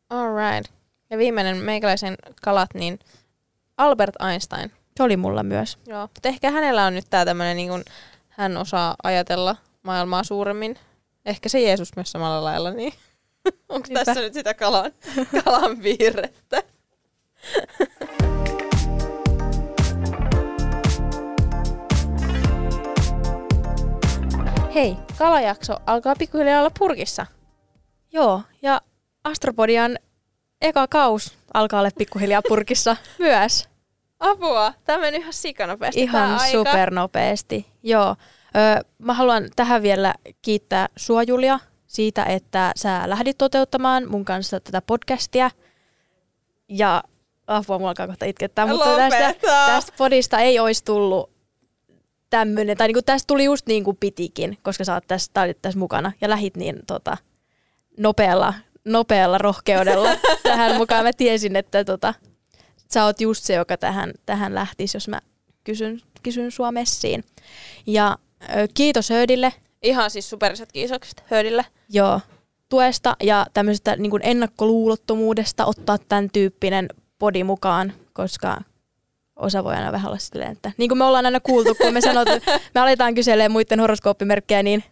Alright. 0.10 0.72
Ja 1.10 1.18
viimeinen 1.18 1.58
meikäläisen 1.58 2.16
kalat, 2.42 2.70
niin 2.74 3.00
Albert 3.78 4.16
Einstein. 4.30 4.72
Se 4.98 5.04
oli 5.04 5.18
mulla 5.18 5.44
myös. 5.44 5.78
Joo. 5.88 6.02
Mutta 6.02 6.30
ehkä 6.30 6.52
hänellä 6.52 6.86
on 6.86 6.94
nyt 6.94 7.06
tää 7.10 7.26
tämmönen, 7.26 7.58
niin 7.58 7.70
kun 7.70 7.84
hän 8.30 8.58
osaa 8.58 8.96
ajatella 9.04 9.56
maailmaa 9.84 10.24
suuremmin. 10.24 10.80
Ehkä 11.26 11.50
se 11.50 11.62
Jeesus 11.62 11.96
myös 11.96 12.12
samalla 12.12 12.44
lailla, 12.44 12.72
niin 12.72 12.94
onko 13.70 13.88
tässä 13.94 14.22
nyt 14.22 14.34
sitä 14.34 14.54
kalan, 14.54 14.92
kalan 15.44 15.78
piirrettä? 15.80 16.64
Hei, 24.76 24.98
kalajakso 25.18 25.76
alkaa 25.86 26.16
pikkuhiljaa 26.20 26.60
olla 26.60 26.72
purkissa. 26.80 27.26
Joo, 28.12 28.42
ja 28.62 28.82
Astropodian 29.24 29.98
eka 30.62 30.88
kaus 30.88 31.38
alkaa 31.54 31.80
olla 31.80 31.90
pikkuhiljaa 31.98 32.42
purkissa 32.48 32.96
myös. 33.20 33.70
Apua, 34.20 34.74
tämä 34.84 35.00
meni 35.00 35.18
ihan 35.18 35.34
sikanopeasti 35.34 36.02
Ihan 36.02 36.40
supernopeasti. 36.52 37.66
Joo. 37.84 38.16
Ö, 38.56 38.84
mä 38.98 39.14
haluan 39.14 39.44
tähän 39.56 39.82
vielä 39.82 40.14
kiittää 40.42 40.88
sua 40.96 41.24
Julia 41.24 41.60
siitä, 41.88 42.24
että 42.24 42.72
sä 42.76 43.02
lähdit 43.06 43.38
toteuttamaan 43.38 44.10
mun 44.10 44.26
kanssa 44.26 44.60
tätä 44.60 44.82
podcastia. 44.82 45.52
Ja 46.70 47.04
apua, 47.48 47.78
mulla 47.78 47.90
alkaa 47.90 48.08
kohta 48.08 48.26
itkettää, 48.26 48.68
mutta 48.68 48.96
tästä, 48.96 49.34
tästä 49.42 49.92
podista 49.98 50.40
ei 50.40 50.60
olisi 50.60 50.86
tullut 50.86 51.35
tämmöinen, 52.36 52.78
tai 52.78 52.88
niinku 52.88 53.02
tästä 53.02 53.28
tuli 53.28 53.44
just 53.44 53.68
niin 53.68 53.84
kuin 53.84 53.98
pitikin, 53.98 54.58
koska 54.62 54.84
sä 54.84 54.94
oot 54.94 55.08
tässä, 55.08 55.42
olit 55.42 55.62
tässä 55.62 55.80
mukana 55.80 56.12
ja 56.22 56.30
lähit 56.30 56.58
niin 56.58 56.80
tota, 56.88 57.18
nopealla, 57.98 58.54
nopealla 58.86 59.38
rohkeudella 59.38 60.10
tähän 60.44 60.78
mukaan. 60.78 61.04
Mä 61.04 61.14
tiesin, 61.14 61.56
että 61.56 61.84
tota, 61.84 62.14
sä 62.94 63.06
oot 63.06 63.22
just 63.22 63.44
se, 63.44 63.54
joka 63.54 63.78
tähän, 63.78 64.14
tähän 64.26 64.56
lähtisi, 64.56 64.98
jos 64.98 65.08
mä 65.08 65.22
kysyn, 65.64 66.02
kysyn 66.24 66.52
sua 66.52 66.72
messiin. 66.72 67.24
Ja 67.88 68.18
ö, 68.44 68.68
kiitos 68.74 69.10
Höydille 69.10 69.54
Ihan 69.82 70.12
siis 70.12 70.30
superisat 70.30 70.72
kiitokset 70.72 71.24
Höydille. 71.26 71.66
joo, 71.90 72.22
tuesta 72.70 73.16
ja 73.24 73.46
tämmöisestä 73.54 73.96
niin 73.96 74.12
ennakkoluulottomuudesta 74.24 75.66
ottaa 75.66 75.98
tämän 75.98 76.30
tyyppinen 76.34 76.90
podi 77.20 77.44
mukaan, 77.44 77.94
koska 78.14 78.62
osa 79.36 79.64
voi 79.64 79.76
aina 79.76 79.92
vähän 79.92 80.08
olla 80.08 80.20
silleen, 80.20 80.52
että 80.52 80.72
niin 80.78 80.90
kuin 80.90 80.98
me 80.98 81.04
ollaan 81.04 81.26
aina 81.26 81.40
kuultu, 81.40 81.76
kun 81.76 81.94
me 81.94 82.02
sanotaan, 82.02 82.42
me 82.76 82.82
aletaan 82.82 83.16
kyselemään 83.16 83.52
muiden 83.52 83.80
horoskooppimerkkejä, 83.80 84.64
niin 84.64 84.84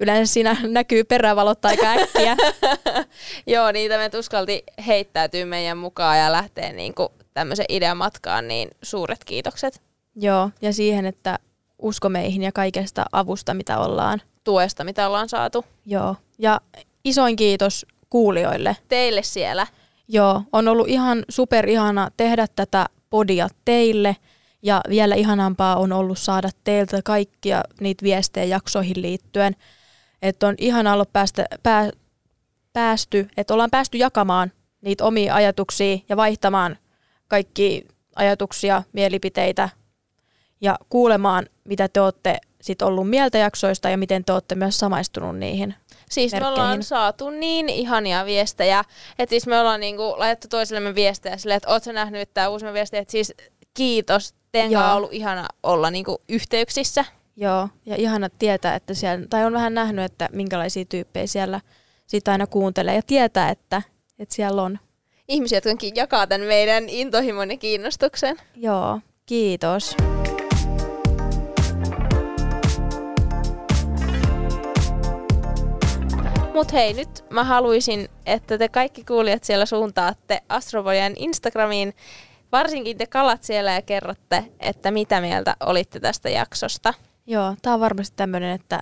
yleensä 0.00 0.32
siinä 0.32 0.56
näkyy 0.62 1.04
perävalot 1.04 1.64
aika 1.64 1.86
äkkiä. 1.86 2.36
Joo, 3.46 3.72
niitä 3.72 3.98
me 3.98 4.10
tuskalti 4.10 4.64
heittäytyy 4.86 5.44
meidän 5.44 5.78
mukaan 5.78 6.18
ja 6.18 6.32
lähtee 6.32 6.72
niinku 6.72 7.12
tämmöisen 7.34 7.66
idean 7.68 7.96
matkaan, 7.96 8.48
niin 8.48 8.68
suuret 8.82 9.24
kiitokset. 9.24 9.82
Joo, 10.16 10.50
ja 10.62 10.72
siihen, 10.72 11.06
että 11.06 11.38
usko 11.78 12.08
meihin 12.08 12.42
ja 12.42 12.52
kaikesta 12.52 13.04
avusta, 13.12 13.54
mitä 13.54 13.78
ollaan 13.78 14.22
tuesta, 14.44 14.84
mitä 14.84 15.06
ollaan 15.06 15.28
saatu. 15.28 15.64
Joo. 15.86 16.16
Ja 16.38 16.60
isoin 17.04 17.36
kiitos 17.36 17.86
kuulijoille. 18.10 18.76
Teille 18.88 19.22
siellä. 19.22 19.66
Joo, 20.08 20.42
on 20.52 20.68
ollut 20.68 20.88
ihan 20.88 21.24
super 21.28 21.68
ihana 21.68 22.08
tehdä 22.16 22.46
tätä 22.56 22.86
podia 23.14 23.48
teille. 23.64 24.16
Ja 24.62 24.80
vielä 24.88 25.14
ihanampaa 25.14 25.76
on 25.76 25.92
ollut 25.92 26.18
saada 26.18 26.50
teiltä 26.64 27.00
kaikkia 27.04 27.62
niitä 27.80 28.02
viestejä 28.02 28.44
jaksoihin 28.44 29.02
liittyen. 29.02 29.56
Että 30.22 30.46
on 30.46 30.54
ihana 30.58 30.92
ollut 30.92 31.12
päästä, 31.12 31.46
pää, 31.62 31.90
päästy, 32.72 33.28
että 33.36 33.54
ollaan 33.54 33.70
päästy 33.70 33.98
jakamaan 33.98 34.52
niitä 34.80 35.04
omia 35.04 35.34
ajatuksia 35.34 35.98
ja 36.08 36.16
vaihtamaan 36.16 36.78
kaikki 37.28 37.84
ajatuksia, 38.16 38.82
mielipiteitä 38.92 39.68
ja 40.60 40.78
kuulemaan, 40.88 41.46
mitä 41.64 41.88
te 41.88 42.00
olette 42.00 42.38
sit 42.64 42.82
ollut 42.82 43.10
mieltä 43.10 43.38
jaksoista 43.38 43.90
ja 43.90 43.98
miten 43.98 44.24
te 44.24 44.32
olette 44.32 44.54
myös 44.54 44.78
samaistunut 44.78 45.38
niihin. 45.38 45.74
Siis 46.10 46.32
me 46.32 46.36
merkkeihin. 46.36 46.60
ollaan 46.60 46.82
saatu 46.82 47.30
niin 47.30 47.68
ihania 47.68 48.26
viestejä, 48.26 48.84
että 49.18 49.30
siis 49.30 49.46
me 49.46 49.60
ollaan 49.60 49.80
niinku 49.80 50.14
laitettu 50.18 50.48
toisellemme 50.48 50.94
viestejä 50.94 51.36
silleen, 51.36 51.56
että 51.56 51.68
oot 51.68 51.82
sä 51.82 51.92
nähnyt 51.92 52.34
tää 52.34 52.48
uusi 52.48 52.66
viesti, 52.72 52.96
että 52.96 53.12
siis 53.12 53.32
kiitos, 53.74 54.34
teidän 54.52 54.90
on 54.90 54.96
ollut 54.96 55.12
ihana 55.12 55.48
olla 55.62 55.90
niinku 55.90 56.22
yhteyksissä. 56.28 57.04
Joo, 57.36 57.68
ja 57.86 57.96
ihana 57.96 58.28
tietää, 58.38 58.74
että 58.74 58.94
siellä, 58.94 59.26
tai 59.30 59.44
on 59.44 59.52
vähän 59.52 59.74
nähnyt, 59.74 60.04
että 60.04 60.28
minkälaisia 60.32 60.84
tyyppejä 60.84 61.26
siellä 61.26 61.60
sit 62.06 62.28
aina 62.28 62.46
kuuntelee 62.46 62.94
ja 62.94 63.02
tietää, 63.06 63.50
että, 63.50 63.82
että 64.18 64.34
siellä 64.34 64.62
on. 64.62 64.78
Ihmisiä, 65.28 65.60
jotka 65.64 65.86
jakaa 65.94 66.26
tämän 66.26 66.46
meidän 66.46 66.88
intohimon 66.88 67.50
ja 67.50 67.56
kiinnostuksen. 67.56 68.36
Joo, 68.56 69.00
kiitos. 69.26 69.96
Mut 76.54 76.72
hei, 76.72 76.92
nyt 76.92 77.24
mä 77.30 77.44
haluaisin, 77.44 78.08
että 78.26 78.58
te 78.58 78.68
kaikki 78.68 79.04
kuulijat 79.04 79.44
siellä 79.44 79.66
suuntaatte 79.66 80.42
Astropojan 80.48 81.12
Instagramiin, 81.16 81.94
varsinkin 82.52 82.98
te 82.98 83.06
kalat 83.06 83.42
siellä 83.42 83.72
ja 83.72 83.82
kerrotte, 83.82 84.44
että 84.60 84.90
mitä 84.90 85.20
mieltä 85.20 85.56
olitte 85.60 86.00
tästä 86.00 86.30
jaksosta. 86.30 86.94
Joo, 87.26 87.54
tää 87.62 87.74
on 87.74 87.80
varmasti 87.80 88.16
tämmöinen, 88.16 88.50
että 88.50 88.80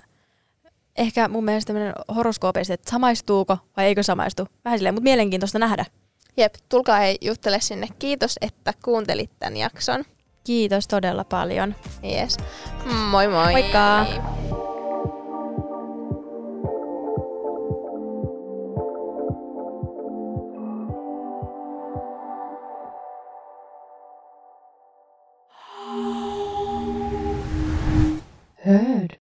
ehkä 0.97 1.27
mun 1.27 1.45
mielestä 1.45 1.73
tämmöinen 1.73 1.93
horoskoopeista, 2.15 2.73
että 2.73 2.91
samaistuuko 2.91 3.57
vai 3.77 3.85
eikö 3.85 4.03
samaistu. 4.03 4.47
Vähän 4.65 4.79
silleen, 4.79 4.95
mutta 4.95 5.03
mielenkiintoista 5.03 5.59
nähdä. 5.59 5.85
Jep, 6.37 6.53
tulkaa 6.69 6.97
hei 6.97 7.17
juttele 7.21 7.59
sinne. 7.59 7.87
Kiitos, 7.99 8.35
että 8.41 8.73
kuuntelit 8.85 9.31
tämän 9.39 9.57
jakson. 9.57 10.03
Kiitos 10.43 10.87
todella 10.87 11.23
paljon. 11.23 11.75
Yes. 12.03 12.37
Moi 13.09 13.27
moi! 13.27 13.51
Moikka! 13.51 14.05
heard. 28.63 29.17